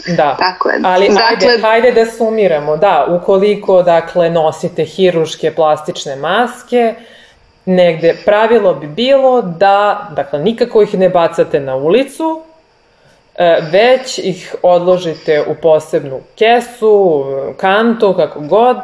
[0.08, 0.36] Da.
[0.40, 0.80] Tako je.
[0.84, 1.24] Ali dakle...
[1.30, 2.78] ajde, ajde da sumiramo.
[2.78, 6.96] Da, ukoliko dakle nosite hiruške plastične maske,
[7.66, 12.42] negde pravilo bi bilo da, dakle, nikako ih ne bacate na ulicu,
[13.72, 17.26] već ih odložite u posebnu kesu,
[17.58, 18.78] kantu, kako god,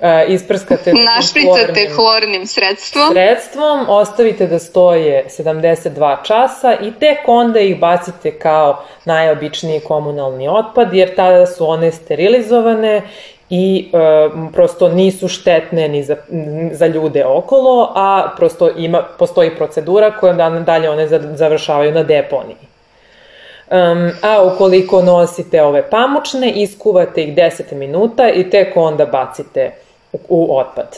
[0.00, 7.78] e, isprskate našpricate hlornim sredstvom sredstvom, ostavite da stoje 72 časa i tek onda ih
[7.78, 13.02] bacite kao najobičniji komunalni otpad jer tada su one sterilizovane
[13.50, 13.98] i e,
[14.52, 16.16] prosto nisu štetne ni za,
[16.72, 22.73] za ljude okolo, a prosto ima, postoji procedura kojom dalje one završavaju na deponiji.
[23.70, 29.70] Um, a ukoliko nosite ove pamučne, iskuvate ih 10 minuta i tek onda bacite
[30.12, 30.96] u, u otpad.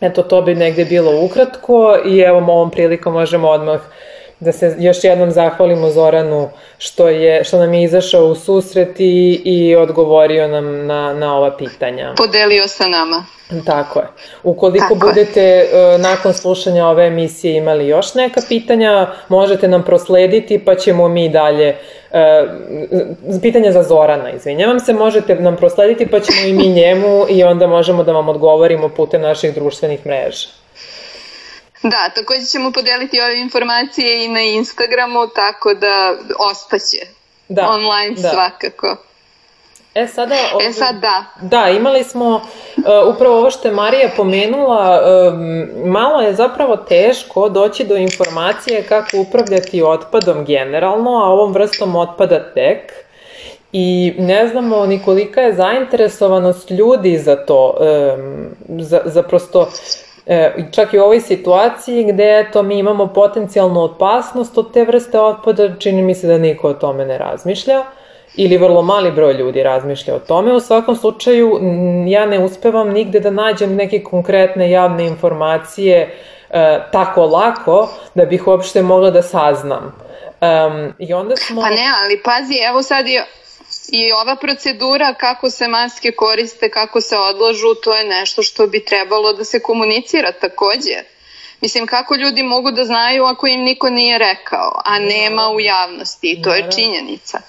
[0.00, 3.80] Eto, to bi negde bilo ukratko i evo ovom prilikom možemo odmah
[4.44, 9.42] da se još jednom zahvalimo Zoranu što, je, što nam je izašao u susret i,
[9.44, 12.14] i odgovorio nam na, na ova pitanja.
[12.16, 13.24] Podelio sa nama.
[13.66, 14.06] Tako je.
[14.42, 15.98] Ukoliko Tako budete je.
[15.98, 21.76] nakon slušanja ove emisije imali još neka pitanja, možete nam proslediti pa ćemo mi dalje
[23.42, 27.66] pitanja za Zorana, izvinjavam se, možete nam proslediti pa ćemo i mi njemu i onda
[27.66, 30.61] možemo da vam odgovorimo putem naših društvenih mreža.
[31.82, 36.14] Da, takođe ćemo podeliti ove informacije i na Instagramu, tako da
[36.50, 37.06] ostaće
[37.48, 38.28] da, online da.
[38.28, 38.96] svakako.
[39.94, 40.34] E sada...
[40.54, 41.24] Ovdje, e sad da.
[41.40, 47.48] Da, imali smo uh, upravo ovo što je Marija pomenula, um, malo je zapravo teško
[47.48, 52.92] doći do informacije kako upravljati otpadom generalno, a ovom vrstom otpada tek.
[53.72, 59.68] I ne znamo ni kolika je zainteresovanost ljudi za to, um, za, za prosto
[60.26, 65.20] E, čak i u ovoj situaciji gde eto, mi imamo potencijalnu opasnost od te vrste
[65.20, 67.82] otpada, čini mi se da niko o tome ne razmišlja
[68.36, 70.52] ili vrlo mali broj ljudi razmišlja o tome.
[70.52, 71.60] U svakom slučaju
[72.06, 76.14] ja ne uspevam nigde da nađem neke konkretne javne informacije
[76.50, 79.94] e, tako lako da bih uopšte mogla da saznam.
[80.40, 81.60] Um, I onda smo...
[81.60, 83.24] Pa ne, ali pazi, evo sad je
[83.94, 88.84] I ova procedura kako se maske koriste, kako se odlažu, to je nešto što bi
[88.84, 91.02] trebalo da se komunicira takođe.
[91.60, 96.30] Mislim, kako ljudi mogu da znaju ako im niko nije rekao, a nema u javnosti
[96.32, 97.40] i to je činjenica.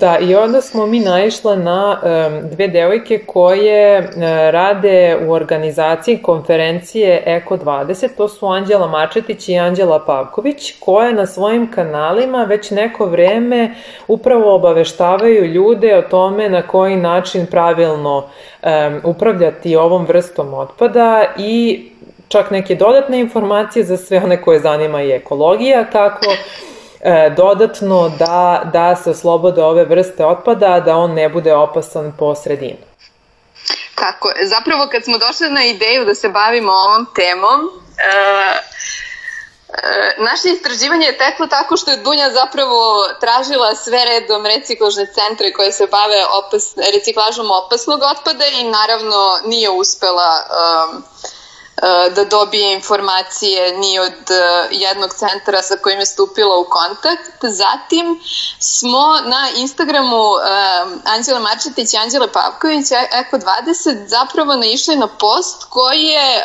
[0.00, 4.06] Da, i onda smo mi naišle na um, dve devojke koje uh,
[4.50, 11.26] rade u organizaciji konferencije Eko 20, to su Anđela Mačetić i Anđela Pavković, koje na
[11.26, 13.74] svojim kanalima već neko vreme
[14.08, 18.16] upravo obaveštavaju ljude o tome na koji način pravilno
[18.62, 21.84] um, upravljati ovom vrstom otpada i
[22.28, 26.26] čak neke dodatne informacije za sve one koje zanima i ekologija, kako
[27.36, 32.84] dodatno da, da se oslobode ove vrste otpada, da on ne bude opasan po sredinu.
[33.94, 34.32] Tako.
[34.44, 38.58] Zapravo kad smo došli na ideju da se bavimo ovom temom, uh,
[40.18, 45.72] Naše istraživanje je teklo tako što je Dunja zapravo tražila sve redom reciklažne centre koje
[45.72, 51.43] se bave opas, reciklažom opasnog otpada i naravno nije uspela um, E,
[52.16, 57.42] da dobije informacije ni od e, jednog centra sa kojim je stupila u kontakt.
[57.42, 58.20] Zatim
[58.58, 60.40] smo na Instagramu uh,
[61.04, 66.42] Anđela Marčetić i Anđela Pavković, Eko 20, zapravo naišli na post koji je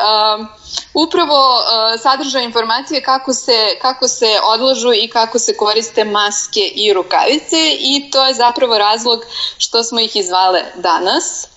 [0.94, 1.64] upravo
[2.02, 8.12] sadržao informacije kako se, kako se odlažu i kako se koriste maske i rukavice i
[8.12, 9.26] to je zapravo razlog
[9.58, 11.48] što smo ih izvale danas.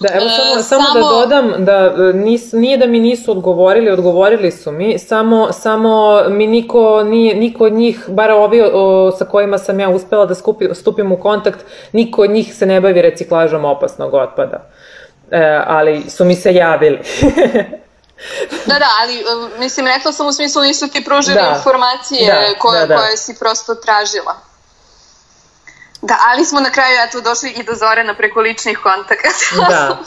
[0.00, 3.30] Da, evo samo, e, samo, samo da dodam da e, nis, nije da mi nisu
[3.30, 9.12] odgovorili, odgovorili su mi, samo, samo mi niko, nije, niko od njih, bar ovi o,
[9.18, 12.80] sa kojima sam ja uspela da skupi, stupim u kontakt, niko od njih se ne
[12.80, 14.70] bavi reciklažom opasnog otpada.
[15.30, 16.98] E, ali su mi se javili.
[18.66, 22.58] da, da, ali e, mislim, rekla sam u smislu nisu ti pružili da, informacije da,
[22.58, 22.96] koje, da, da.
[22.96, 24.34] koje si prosto tražila.
[26.08, 29.68] Da, ali smo na kraju eto došli i do Zorana preko ličnih kontakata.
[29.68, 29.98] Da.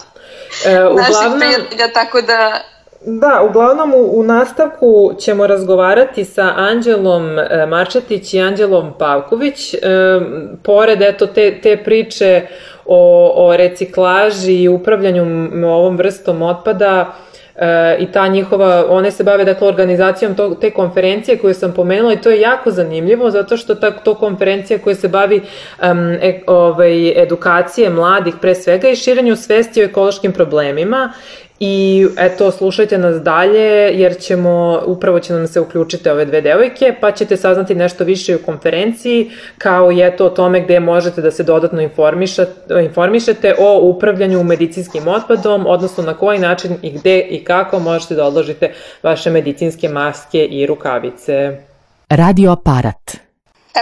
[0.65, 2.61] E, uglavnom, Naših prijatelja, tako da...
[3.01, 9.73] Da, uglavnom u, u nastavku ćemo razgovarati sa Anđelom e, Marčetić i Anđelom Pavković.
[9.73, 9.77] E,
[10.63, 12.47] pored eto te, te priče
[12.85, 15.23] o, o reciklaži i upravljanju
[15.67, 17.15] ovom vrstom otpada,
[17.99, 22.21] i ta njihova, one se bave dakle organizacijom to, te konferencije koju sam pomenula i
[22.21, 27.21] to je jako zanimljivo zato što ta, to konferencija koja se bavi um, e, ovaj,
[27.21, 31.13] edukacije mladih pre svega i širenju svesti o ekološkim problemima
[31.59, 36.95] I eto, slušajte nas dalje jer ćemo, upravo će nam se uključiti ove dve devojke,
[37.01, 41.31] pa ćete saznati nešto više u konferenciji, kao i eto o tome gde možete da
[41.31, 47.43] se dodatno informišete, informišete o upravljanju medicinskim otpadom, odnosno na koji način i gde i
[47.43, 51.57] kako možete da odložite vaše medicinske maske i rukavice.
[52.09, 53.26] Radio aparat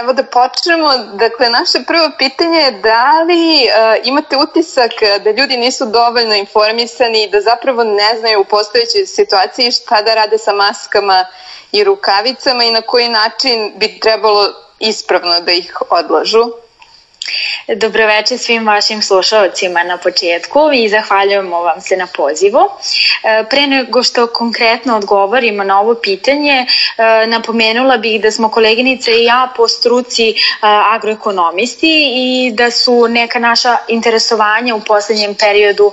[0.00, 0.88] Evo da počnemo.
[1.14, 4.90] Dakle, naše prvo pitanje je da li uh, imate utisak
[5.24, 10.14] da ljudi nisu dovoljno informisani i da zapravo ne znaju u postojećoj situaciji šta da
[10.14, 11.26] rade sa maskama
[11.72, 16.65] i rukavicama i na koji način bi trebalo ispravno da ih odlažu?
[17.74, 22.60] Dobroveče svim vašim slušalcima na početku i zahvaljujemo vam se na pozivu.
[23.22, 26.66] E, pre nego što konkretno odgovorimo na ovo pitanje,
[26.98, 30.34] e, napomenula bih da smo koleginice i ja po struci e,
[30.92, 35.92] agroekonomisti i da su neka naša interesovanja u poslednjem periodu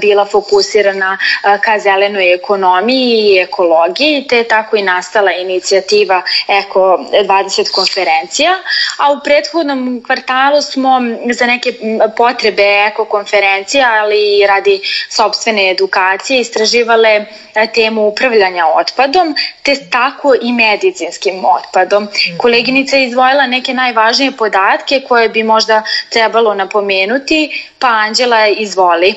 [0.00, 1.18] bila fokusirana
[1.64, 8.50] ka zelenoj ekonomiji i ekologiji, te tako i nastala inicijativa Eko 20 konferencija,
[8.98, 11.00] a u prethodnom kvartalu smo
[11.32, 11.72] za neke
[12.16, 20.52] potrebe ekokonferencija, ali i radi sobstvene edukacije istraživale e, temu upravljanja otpadom, te tako i
[20.52, 22.04] medicinskim otpadom.
[22.04, 22.36] Mhm.
[22.38, 27.40] Koleginica je izvojila neke najvažnije podatke koje bi možda trebalo napomenuti,
[27.78, 29.14] pa Anđela izvoli.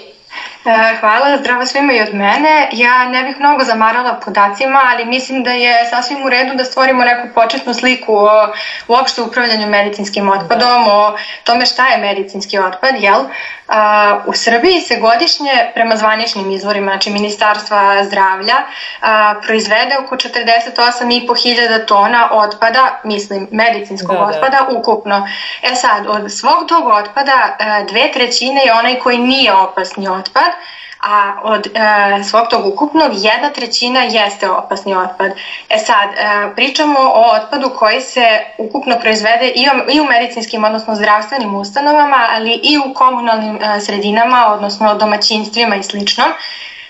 [0.69, 2.69] E, hvala, zdravo svima i od mene.
[2.71, 7.03] Ja ne bih mnogo zamarala podacima, ali mislim da je sasvim u redu da stvorimo
[7.03, 8.47] neku početnu sliku o
[8.87, 13.23] uopšte upravljanju medicinskim otpadom, o tome šta je medicinski otpad, jel?
[13.67, 18.55] A, u Srbiji se godišnje, prema zvaničnim izvorima, znači Ministarstva zdravlja,
[19.01, 24.25] a, proizvede oko 48.500 tona otpada, mislim medicinskog da, da.
[24.25, 24.77] otpada, da.
[24.77, 25.27] ukupno.
[25.61, 27.57] E sad, od svog tog otpada
[27.89, 30.58] dve trećine je onaj koji nije opasni otpad,
[30.99, 35.31] a od e, svog tog ukupnog jedna trećina jeste opasni otpad.
[35.69, 40.63] E sad, e, pričamo o otpadu koji se ukupno proizvede i, o, i u medicinskim,
[40.63, 46.23] odnosno zdravstvenim ustanovama, ali i u komunalnim e, sredinama, odnosno domaćinstvima i slično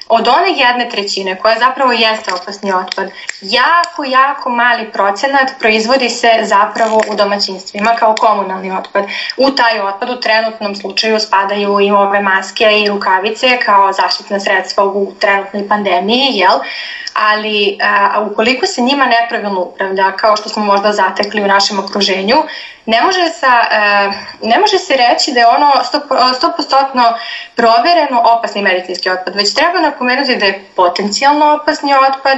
[0.09, 3.09] od one jedne trećine koja zapravo jeste opasni otpad,
[3.41, 9.03] jako, jako mali procenat proizvodi se zapravo u domaćinstvima kao komunalni otpad.
[9.37, 14.83] U taj otpad u trenutnom slučaju spadaju i ove maske i rukavice kao zaštitna sredstva
[14.83, 16.59] u trenutnoj pandemiji, jel?
[17.13, 22.35] ali a, ukoliko se njima nepravilno upravlja, kao što smo možda zatekli u našem okruženju,
[22.85, 27.13] ne može, sa, a, ne može se reći da je ono 100%,
[27.55, 32.37] provereno opasni medicinski otpad, već treba napomenuti da je potencijalno opasni otpad,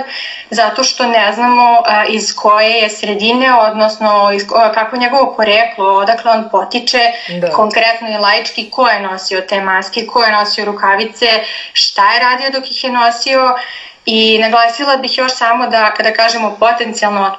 [0.49, 6.31] zato što ne znamo iz koje je sredine, odnosno iz, kako je njegovo poreklo, odakle
[6.31, 6.99] on potiče,
[7.29, 7.51] da.
[7.51, 11.27] konkretno i laički, ko je nosio te maske, ko je nosio rukavice,
[11.73, 13.55] šta je radio dok ih je nosio,
[14.05, 17.35] I naglasila bih još samo da kada kažemo potencijalno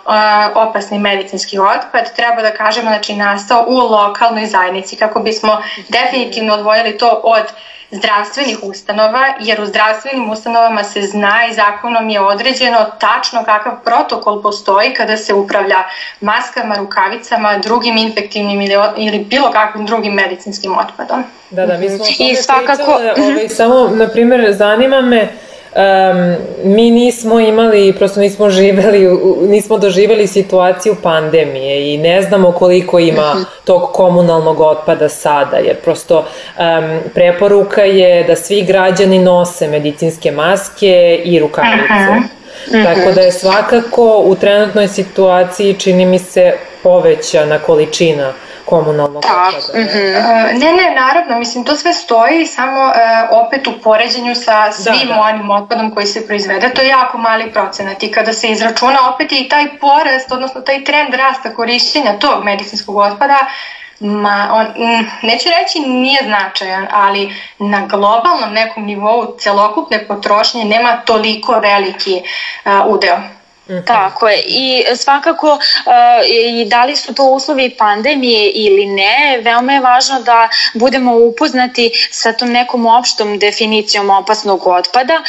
[0.55, 6.99] opasni medicinski otpad, treba da kažemo znači nastao u lokalnoj zajednici kako bismo definitivno odvojili
[6.99, 7.45] to od
[7.93, 14.43] zdravstvenih ustanova, jer u zdravstvenim ustanovama se zna i zakonom je određeno tačno kakav protokol
[14.43, 15.85] postoji kada se upravlja
[16.21, 21.25] maskama, rukavicama, drugim infektivnim ili, ili bilo kakvim drugim medicinskim otpadom.
[21.51, 22.99] Da, da, mi smo I svakako...
[22.99, 25.29] Pričale, ovaj, samo, na primjer, zanima me,
[25.75, 29.19] um, mi nismo imali, prosto nismo živeli,
[29.49, 33.43] nismo doživeli situaciju pandemije i ne znamo koliko ima mhm.
[33.65, 41.21] tog komunalnog otpada sada, jer prosto um, preporuka je da svi građani nose medicinske maske
[41.25, 41.83] i rukavice.
[41.91, 42.21] Aha.
[42.85, 46.53] Tako da je svakako u trenutnoj situaciji čini mi se
[46.83, 48.33] povećana količina
[48.65, 49.57] komunalnog otpada.
[49.75, 50.53] Mm -hmm.
[50.53, 52.93] Ne, ne, naravno, mislim, to sve stoji, samo uh,
[53.47, 55.21] opet u poređenju sa da, svim da, da.
[55.21, 59.33] onim otpadom koji se proizvede, to je jako mali procenat i kada se izračuna opet
[59.33, 63.39] i taj porast, odnosno taj trend rasta korišćenja tog medicinskog otpada,
[64.05, 64.67] Ma, on,
[65.23, 72.23] neću reći nije značajan, ali na globalnom nekom nivou celokupne potrošnje nema toliko veliki
[72.65, 73.19] uh, udeo.
[73.73, 73.87] -hmm.
[73.87, 74.43] Tako je.
[74.47, 75.61] I svakako uh,
[76.29, 81.91] i da li su to uslovi pandemije ili ne, veoma je važno da budemo upoznati
[82.11, 85.23] sa tom nekom opštom definicijom opasnog otpada.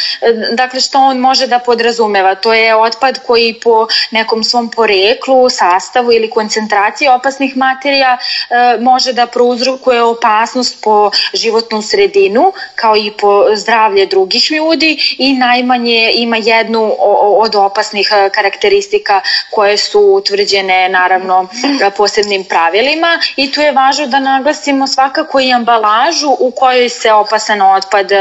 [0.52, 2.36] Dakle, što on može da podrazumeva?
[2.36, 9.14] To je otpad koji po nekom svom poreklu, sastavu ili koncentraciji opasnih materija uh, može
[9.14, 16.38] da prouzrukuje opasnost po životnu sredinu, kao i po zdravlje drugih ljudi i najmanje ima
[16.38, 16.96] jednu
[17.38, 21.48] od opasnih karakteristika koje su utvrđene naravno
[21.98, 27.62] posebnim pravilima i tu je važno da naglasimo svakako i ambalažu u kojoj se opasan
[27.62, 28.12] otpad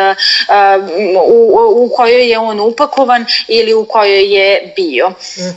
[1.27, 5.07] u, u kojoj je on upakovan ili u kojoj je bio.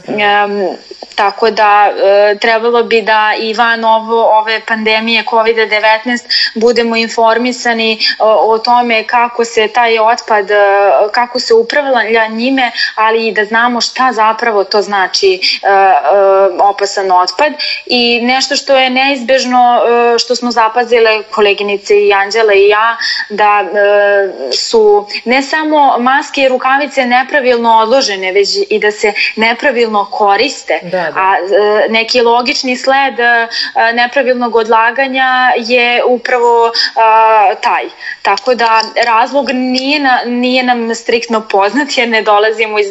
[0.08, 0.78] Um,
[1.16, 6.20] tako da e, trebalo bi da i van ovo, ove pandemije COVID-19
[6.56, 10.48] budemo informisani o, o tome kako se taj otpad,
[11.12, 15.70] kako se upravlja njime, ali i da znamo šta zapravo zapravo to znači uh,
[16.60, 17.54] uh, opasan otpad
[17.86, 22.98] i nešto što je neizbežno uh, što smo zapazile koleginice i Anđela i ja
[23.30, 23.66] da
[24.54, 30.90] su ne samo maske i rukavice nepravilno odložene već i da se nepravilno koriste da,
[30.90, 31.12] da.
[31.16, 31.36] a
[31.90, 33.14] neki logični sled
[33.94, 36.72] nepravilnog odlaganja je upravo
[37.62, 37.84] taj
[38.22, 42.88] tako da razlog nije, na, nije nam striktno poznat jer ne dolazimo iz,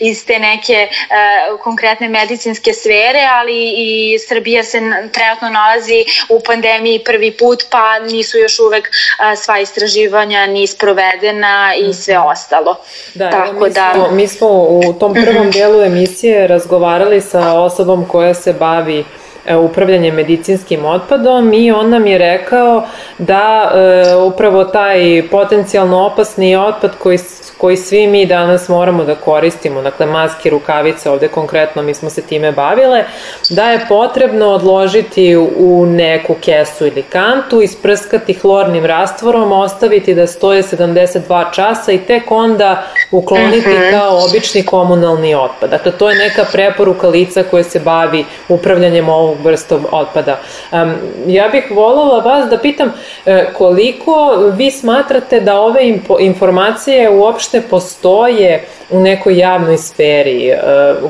[0.00, 4.78] iz te neke E, konkretne medicinske sfere, ali i Srbija se
[5.12, 11.72] trenutno nalazi u pandemiji prvi put, pa nisu još uvek e, sva istraživanja ni sprovedena
[11.78, 12.26] i sve mhm.
[12.26, 12.76] ostalo.
[13.14, 13.92] Da, Tako mi, da...
[13.94, 19.04] Smo, mi smo u tom prvom delu emisije razgovarali sa osobom koja se bavi
[19.46, 22.86] e, upravljanje medicinskim otpadom i on nam je rekao
[23.18, 27.18] da e, upravo taj potencijalno opasni otpad koji
[27.58, 32.22] koji svi mi danas moramo da koristimo, dakle maske, rukavice, ovde konkretno mi smo se
[32.22, 33.04] time bavile,
[33.50, 40.62] da je potrebno odložiti u neku kesu ili kantu, isprskati hlornim rastvorom, ostaviti da stoje
[40.62, 43.82] 72 časa i tek onda ukloniti uh mhm.
[43.82, 43.90] -huh.
[43.90, 45.70] kao obični komunalni otpad.
[45.70, 50.38] Dakle, to je neka preporuka lica koje se bavi upravljanjem ovog vrstom otpada.
[50.72, 50.94] Um,
[51.26, 52.92] ja bih volala vas da pitam
[53.26, 55.80] e, koliko vi smatrate da ove
[56.18, 60.58] informacije uopšte uopšte postoje u nekoj javnoj sferi, e,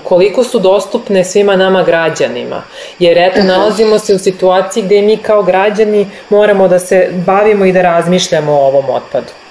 [0.04, 2.62] koliko su dostupne svima nama građanima.
[2.98, 3.48] Jer eto, mhm.
[3.48, 8.52] nalazimo se u situaciji gde mi kao građani moramo da se bavimo i da razmišljamo
[8.52, 9.45] o ovom otpadu.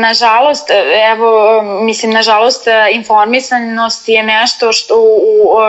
[0.00, 0.68] Nažalost,
[1.12, 4.94] evo, mislim, nažalost, informisanost je nešto što,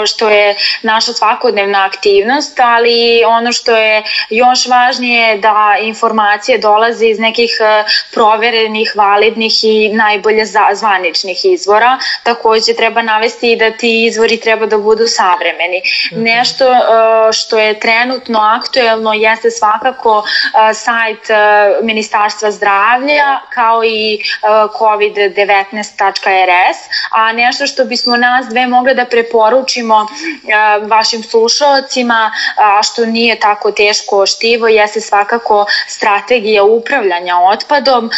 [0.07, 7.19] što je naša svakodnevna aktivnost, ali ono što je još važnije da informacije dolaze iz
[7.19, 7.83] nekih e,
[8.13, 11.97] proverenih, validnih i najbolje zvaničnih izvora.
[12.23, 15.81] Takođe treba navesti da ti izvori treba da budu savremeni.
[15.83, 16.23] -hmm.
[16.23, 16.77] Nešto e,
[17.33, 20.23] što je trenutno aktuelno jeste svakako
[20.69, 21.19] e, sajt
[21.81, 23.02] Ministarstva zdravlja
[23.53, 26.77] kao i uh, covid19.rs,
[27.11, 33.39] a nešto što bismo nas dve mogli da preporučimo uh, vašim slušalcima, a što nije
[33.39, 38.11] tako teško štivo, jeste svakako strategija upravljanja otpadom uh,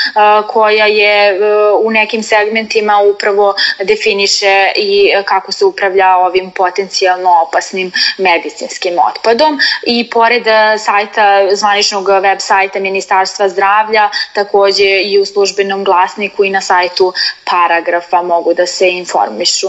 [0.47, 1.39] koja je
[1.81, 9.59] u nekim segmentima upravo definiše i kako se upravlja ovim potencijalno opasnim medicinskim otpadom.
[9.83, 10.43] I pored
[10.79, 17.13] sajta zvaničnog web sajta Ministarstva zdravlja takođe takođe i u službenom glasniku i na sajtu
[17.45, 19.67] paragrafa mogu da se informišu.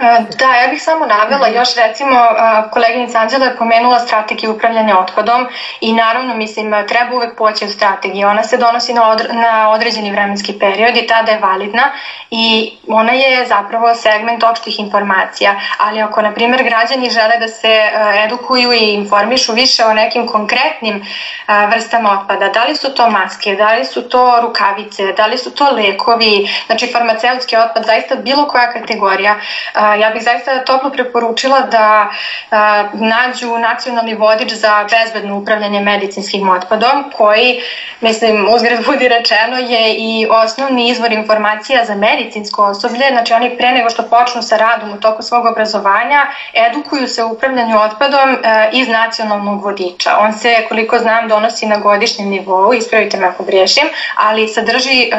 [0.00, 4.98] E, da, ja bih samo navela još recimo e, koleginica Anđela je pomenula strategiju upravljanja
[4.98, 5.46] otpadom
[5.80, 8.24] i naravno mislim treba uvek poći u strategiji.
[8.24, 11.82] Ona se donosi na, odre, na određeni vremenski period i tada je validna
[12.30, 17.68] i ona je zapravo segment opštih informacija, ali ako na primer građani žele da se
[17.68, 17.90] e,
[18.24, 21.04] edukuju i informišu više o nekim konkretnim
[21.70, 25.50] vrstama otpada, da li su to maske, da li su to rukavice, da li su
[25.50, 29.36] to lekovi, znači farmaceutski otpad, zaista bilo koja kategorija,
[29.94, 32.10] ja bih zaista toplo preporučila da
[32.92, 37.60] nađu nacionalni vodič za bezbedno upravljanje medicinskim otpadom, koji,
[38.00, 43.72] mislim, uzgred budi rečeno, je i osnovni izvor informacija za medicinsko osoblje, znači oni pre
[43.72, 46.26] nego što počnu sa radom u toku svog obrazovanja,
[46.68, 50.10] edukuju se u upravljanju otpadom e, iz nacionalnog vodiča.
[50.20, 53.84] On se, koliko znam, donosi na godišnjem nivou, ispravite me ako griješim,
[54.16, 55.16] ali sadrži e,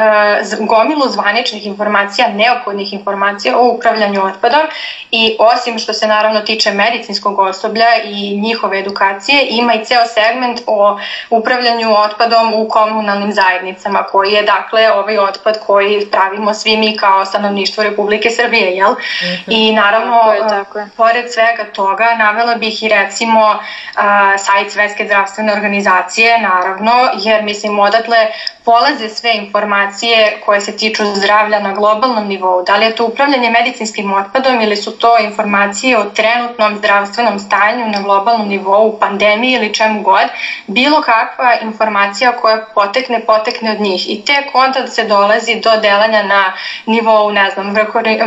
[0.60, 4.70] gomilu zvaničnih informacija, neophodnih informacija o upravljanju otpadom otpadom
[5.10, 10.60] i osim što se naravno tiče medicinskog osoblja i njihove edukacije, ima i ceo segment
[10.66, 10.98] o
[11.30, 17.24] upravljanju otpadom u komunalnim zajednicama, koji je dakle ovaj otpad koji pravimo svi mi kao
[17.24, 18.90] stanovništvo Republike Srbije, jel?
[18.90, 19.42] Mm -hmm.
[19.46, 20.88] I naravno, tako je, tako je.
[20.96, 23.58] pored svega toga, navela bih i recimo
[23.96, 28.26] a, sajt Svetske zdravstvene organizacije, naravno, jer mislim odatle
[28.66, 32.62] polaze sve informacije koje se tiču zdravlja na globalnom nivou.
[32.62, 37.86] Da li je to upravljanje medicinskim otpadom ili su to informacije o trenutnom zdravstvenom stanju
[37.88, 40.26] na globalnom nivou, pandemiji ili čemu god,
[40.66, 44.10] bilo kakva informacija koja potekne, potekne od njih.
[44.10, 46.52] I tek onda se dolazi do delanja na
[46.86, 47.74] nivou, ne znam,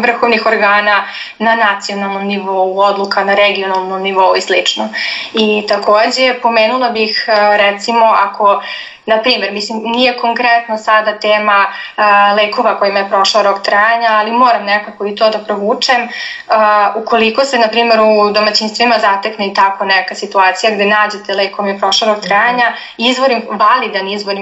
[0.02, 1.04] vrhovnih organa,
[1.40, 4.90] na nacionalnom nivou, odluka na regionalnom nivou i slično.
[5.34, 7.26] I takođe pomenula bih
[7.58, 8.62] recimo ako
[9.10, 14.32] Na primer, mislim, nije konkretno sada tema a, lekova kojima je prošao rok trajanja, ali
[14.32, 16.08] moram nekako i to da provučem.
[16.48, 21.56] A, ukoliko se, na primer, u domaćinstvima zatekne i tako neka situacija gde nađete lek
[21.56, 24.36] kojim je prošao rok trajanja, izvor, validan izvor,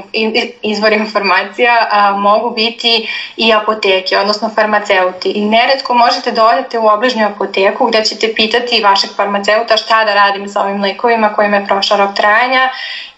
[0.62, 5.30] izvor informacija a, mogu biti i apoteke, odnosno farmaceuti.
[5.30, 10.14] I neretko možete da odete u obližnju apoteku gde ćete pitati vašeg farmaceuta šta da
[10.14, 12.70] radim sa ovim lekovima kojima je prošao rok trajanja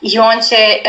[0.02, 0.80] i on će e,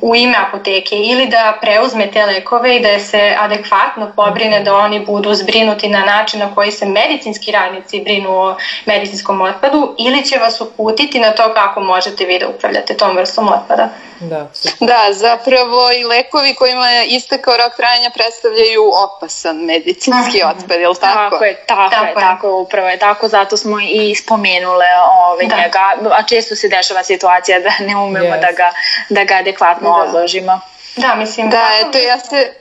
[0.00, 5.00] u ime apoteke ili da preuzme te lekove i da se adekvatno pobrine da oni
[5.00, 10.38] budu zbrinuti na način na koji se medicinski radnici brinu o medicinskom otpadu ili će
[10.38, 13.88] vas uputiti na to kako možete vi da upravljate tom vrstom otpada.
[14.20, 14.50] Da,
[14.80, 20.50] da, zapravo i lekovi kojima je istekao rok trajanja predstavljaju opasan medicinski Aha.
[20.50, 21.30] otpad, je li tako?
[21.30, 24.86] Tako je, tako, tako je, tako je, upravo je tako, zato smo i spomenule
[25.30, 25.56] ove, da.
[25.56, 28.40] njega, a često se dešava situacija da ne umemo yes.
[28.40, 28.70] da, ga,
[29.08, 30.02] da ga adekvatno da.
[30.02, 30.60] odložimo.
[30.96, 32.52] Da, mislim, da, eto, ja se...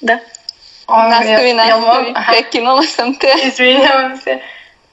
[0.00, 0.18] Da.
[0.86, 3.34] Ove, nastavi, nastavi, prekinula sam te.
[3.44, 4.38] Izvinjavam se.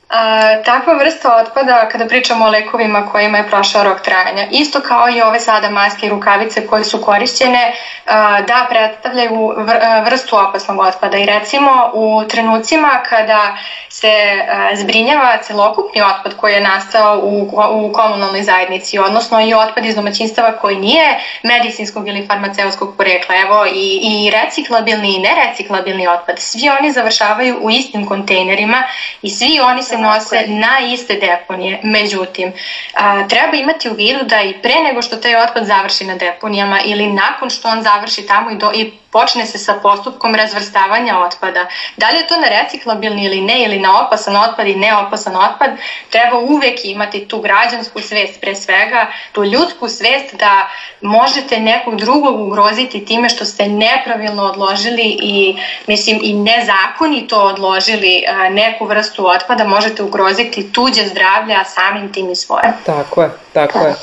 [0.10, 5.10] A, takva vrsta otpada, kada pričamo o lekovima kojima je prošao rok trajanja, isto kao
[5.10, 7.74] i ove sada maske i rukavice koje su korišćene,
[8.06, 11.18] a, da predstavljaju vr, vrstu opasnog otpada.
[11.18, 13.58] I recimo u trenucima kada
[13.89, 14.12] se
[14.49, 19.95] a, zbrinjava celokupni otpad koji je nastao u, u komunalnoj zajednici, odnosno i otpad iz
[19.95, 26.70] domaćinstava koji nije medicinskog ili farmaceutskog porekla, evo i, i reciklabilni i nereciklabilni otpad, svi
[26.70, 28.84] oni završavaju u istim kontejnerima
[29.22, 31.80] i svi oni se nose na iste deponije.
[31.84, 32.54] Međutim,
[32.93, 36.80] a, treba imati u vidu da i pre nego što taj otpad završi na deponijama
[36.86, 41.68] ili nakon što on završi tamo i, do, i počne se sa postupkom razvrstavanja otpada.
[41.97, 45.70] Da li je to na reciklabilni ili ne, ili na opasan otpad i neopasan otpad,
[46.09, 50.70] treba uvek imati tu građansku svest pre svega, tu ljudsku svest da
[51.01, 55.57] možete nekog drugog ugroziti time što ste nepravilno odložili i
[55.88, 62.36] mislim i nezakonito odložili neku vrstu otpada, možete ugroziti tuđe zdravlje, a samim tim i
[62.36, 62.74] svoje.
[62.86, 63.95] Tako je, tako, tako je.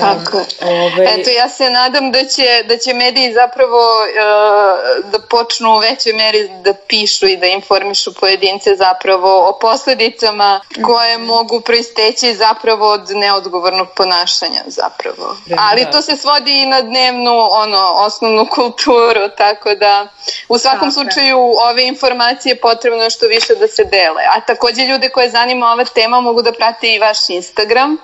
[0.00, 0.36] Tako.
[0.60, 0.90] Ove...
[1.00, 4.59] Ovaj- Eto, ja se nadam da će, da će mediji zapravo uh,
[5.04, 11.18] da počnu u većoj meri da pišu i da informišu pojedince zapravo o posledicama koje
[11.18, 15.36] mogu proisteći zapravo od neodgovornog ponašanja zapravo.
[15.58, 20.08] Ali to se svodi i na dnevnu ono osnovnu kulturu, tako da
[20.48, 21.38] u svakom slučaju
[21.70, 24.22] ove informacije potrebno je što više da se dele.
[24.36, 27.96] A takođe ljude koje zanima ova tema mogu da prate i vaš Instagram.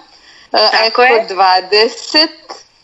[0.51, 2.29] Tako Eko 20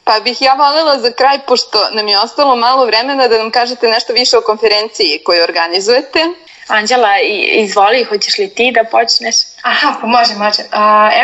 [0.04, 3.88] Pa bih ja voljela za kraj, pošto nam je ostalo malo vremena, da nam kažete
[3.88, 6.24] nešto više o konferenciji koju organizujete.
[6.68, 7.18] Anđela,
[7.52, 9.36] izvoli, hoćeš li ti da počneš?
[9.62, 10.62] Aha, pa može, može.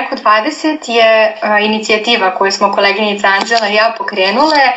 [0.00, 4.72] Eko 20 je inicijativa koju smo koleginica Anđela i ja pokrenule,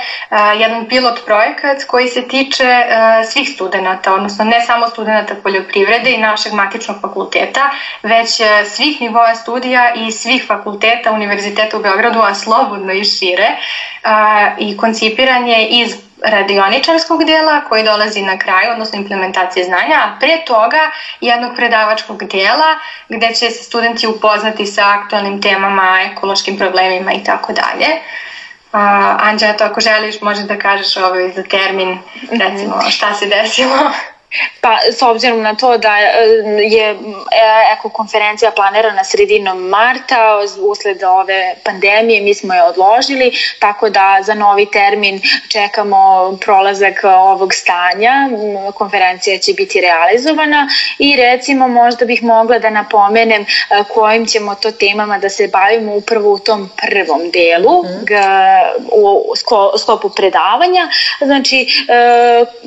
[0.60, 2.84] jedan pilot projekat koji se tiče
[3.32, 7.70] svih studenta, odnosno ne samo studenta poljoprivrede i našeg matičnog fakulteta,
[8.04, 8.30] već
[8.76, 13.50] svih nivoa studija i svih fakulteta Univerziteta u Beogradu, a slobodno i šire.
[14.60, 20.46] I koncipiran je iz radioničarskog dela koji dolazi na kraju, odnosno implementacije znanja, a pre
[20.46, 20.92] toga
[21.22, 27.54] jednog predavačkog dela gde će se studenti upoznati sa aktualnim temama, ekološkim problemima i tako
[27.54, 27.88] dalje.
[29.20, 32.00] Anđa, to ako želiš, možeš da kažeš ovaj za termin,
[32.32, 33.92] recimo, šta se desilo.
[34.62, 36.06] Pa, s obzirom na to da e,
[36.62, 36.96] je e,
[37.74, 44.34] eko konferencija planirana sredinom marta, usled ove pandemije mi smo je odložili, tako da za
[44.34, 48.30] novi termin čekamo prolazak ovog stanja,
[48.76, 50.68] konferencija će biti realizovana
[51.00, 53.46] i recimo možda bih mogla da napomenem e,
[53.94, 58.06] kojim ćemo to temama da se bavimo upravo u tom prvom delu mm.
[58.92, 59.34] u
[59.78, 60.90] sklopu predavanja,
[61.22, 61.86] znači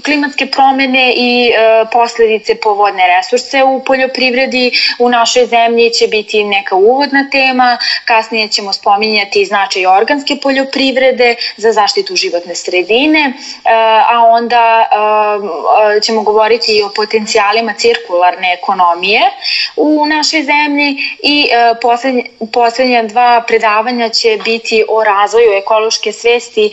[0.05, 1.54] klimatske promene i
[1.93, 8.49] posledice po vodne resurse u poljoprivredi u našoj zemlji će biti neka uvodna tema, kasnije
[8.49, 13.33] ćemo spominjati značaj organske poljoprivrede za zaštitu životne sredine, e,
[14.09, 14.89] a onda
[15.97, 19.21] e, ćemo govoriti i o potencijalima cirkularne ekonomije
[19.77, 21.49] u našoj zemlji i
[22.53, 26.71] poslednja dva predavanja će biti o razvoju ekološke svesti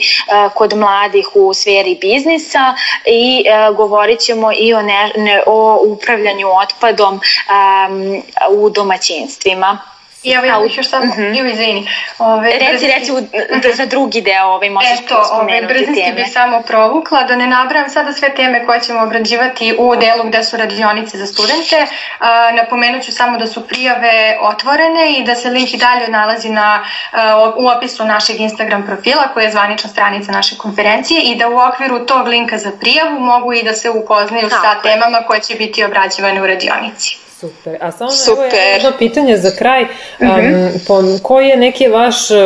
[0.54, 2.76] kod mladih u sferi biznisa
[3.06, 3.44] i
[3.76, 9.78] govorit ćemo i o, ne, ne, o upravljanju otpadom um, u domaćinstvima.
[10.24, 11.18] I evo ja bih još samo, uh.
[11.18, 11.52] -huh.
[11.52, 11.88] izvini.
[12.20, 13.38] Ove, reci, brzinski...
[13.50, 16.16] reci za drugi deo ovaj, možeš Eto, ove, brzinski teme.
[16.16, 20.44] bih samo provukla, da ne nabrajam sada sve teme koje ćemo obrađivati u delu gde
[20.44, 21.86] su radionice za studente.
[22.20, 26.50] A, napomenut ću samo da su prijave otvorene i da se link i dalje nalazi
[26.50, 31.50] na, a, u opisu našeg Instagram profila koja je zvanična stranica naše konferencije i da
[31.50, 35.40] u okviru tog linka za prijavu mogu i da se upoznaju Tako sa temama koje
[35.40, 37.31] će biti obrađivane u radionici.
[37.42, 37.78] Super.
[37.82, 38.44] A samo Super.
[38.44, 39.84] evo jedno pitanje za kraj.
[39.84, 39.88] Mm
[40.20, 41.00] -hmm.
[41.00, 42.38] um, koji je neki vaš uh,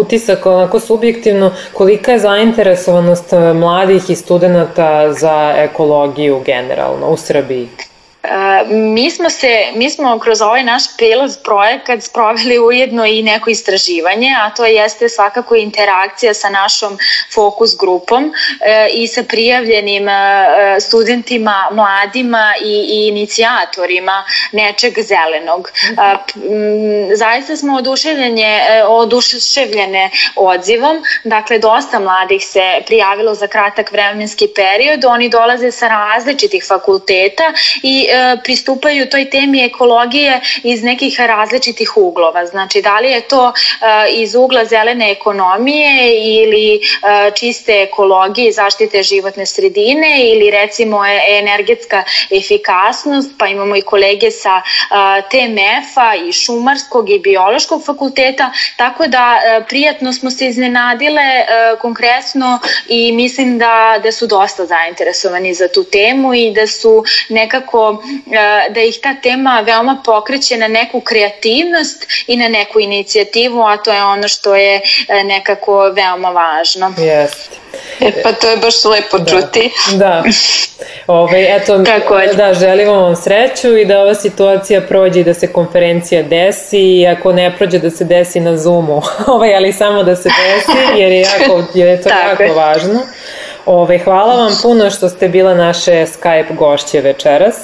[0.00, 7.68] utisak, onako subjektivno, kolika je zainteresovanost uh, mladih i studenta za ekologiju generalno u Srbiji?
[8.70, 14.36] Mi smo se, mi smo kroz ovaj naš pilot projekat sproveli ujedno i neko istraživanje,
[14.40, 16.98] a to jeste svakako interakcija sa našom
[17.34, 20.14] fokus grupom e, i sa prijavljenim e,
[20.80, 25.70] studentima, mladima i, i inicijatorima nečeg zelenog.
[25.88, 26.16] E,
[27.16, 35.28] zaista smo oduševljene, oduševljene odzivom, dakle dosta mladih se prijavilo za kratak vremenski period, oni
[35.28, 37.52] dolaze sa različitih fakulteta
[37.82, 38.08] i
[38.44, 42.46] pristupaju toj temi ekologije iz nekih različitih uglova.
[42.46, 43.52] Znači, da li je to e,
[44.10, 46.80] iz ugla zelene ekonomije ili e,
[47.34, 50.98] čiste ekologije zaštite životne sredine ili recimo
[51.28, 54.62] energetska efikasnost, pa imamo i kolege sa
[55.30, 59.38] TMF-a i šumarskog i biološkog fakulteta, tako da
[59.68, 61.22] prijatno smo se iznenadile
[61.80, 62.58] konkretno
[62.88, 68.03] i mislim da, da su dosta zainteresovani za tu temu i da su nekako E,
[68.70, 73.92] da ih ta tema veoma pokreće na neku kreativnost i na neku inicijativu, a to
[73.92, 74.76] je ono što je
[75.08, 76.94] e, nekako veoma važno.
[76.98, 77.56] Jeste.
[78.00, 79.30] E, pa to je baš lepo da.
[79.30, 79.70] čuti.
[79.92, 80.22] Da.
[81.06, 82.34] Ove, eto, Tako je.
[82.34, 87.06] da, želimo vam sreću i da ova situacija prođe i da se konferencija desi i
[87.06, 89.02] ako ne prođe da se desi na Zoomu,
[89.34, 92.52] ovaj, ali samo da se desi jer je, jako, jer je to jako je.
[92.52, 93.00] važno.
[93.66, 97.54] Ove, hvala vam puno što ste bila naše Skype gošće večeras.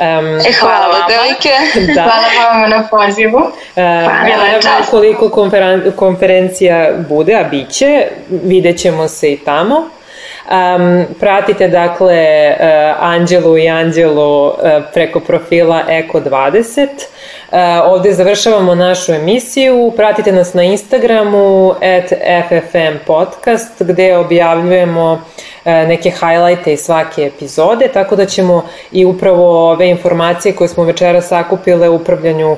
[0.00, 1.50] Um, e, hvala vam, devojke.
[1.94, 2.02] Da.
[2.02, 3.38] Hvala vam na pozivu.
[3.38, 9.76] Uh, koliko konferen konferencija bude, a bit će, vidjet ćemo se i tamo.
[9.76, 12.66] Um, pratite dakle uh,
[13.00, 14.54] Anđelu i Anđelu uh,
[14.94, 16.86] preko profila Eko20.
[16.86, 19.92] Uh, ovde završavamo našu emisiju.
[19.96, 22.12] Pratite nas na Instagramu at
[22.48, 25.18] FFM podcast gde objavljujemo uh,
[25.55, 30.84] E, neke hajlajte iz svake epizode, tako da ćemo i upravo ove informacije koje smo
[30.84, 32.56] večera sakupile u upravljanju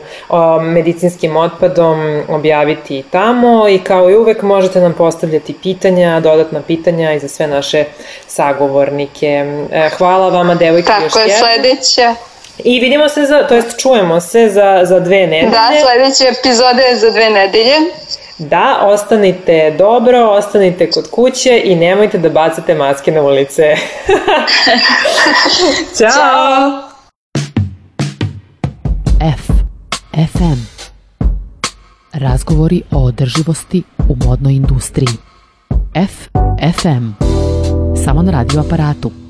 [0.62, 7.12] medicinskim otpadom objaviti i tamo i kao i uvek možete nam postavljati pitanja, dodatna pitanja
[7.12, 7.84] i za sve naše
[8.26, 9.44] sagovornike.
[9.72, 12.14] E, hvala vama, devojke, Tako još je, sledeće.
[12.58, 15.50] I vidimo se, za, to jest čujemo se za, za dve nedelje.
[15.50, 17.74] Da, sledeća epizoda je za dve nedelje
[18.38, 23.62] da ostanite dobro, ostanite kod kuće i nemojte da bacate maske na ulice.
[25.98, 26.82] Ćao!
[29.20, 29.50] F.
[30.32, 30.88] FM.
[32.12, 35.16] Razgovori o održivosti u modnoj industriji.
[35.94, 36.28] F.
[36.80, 37.24] FM.
[38.04, 39.27] Samo na radio aparatu.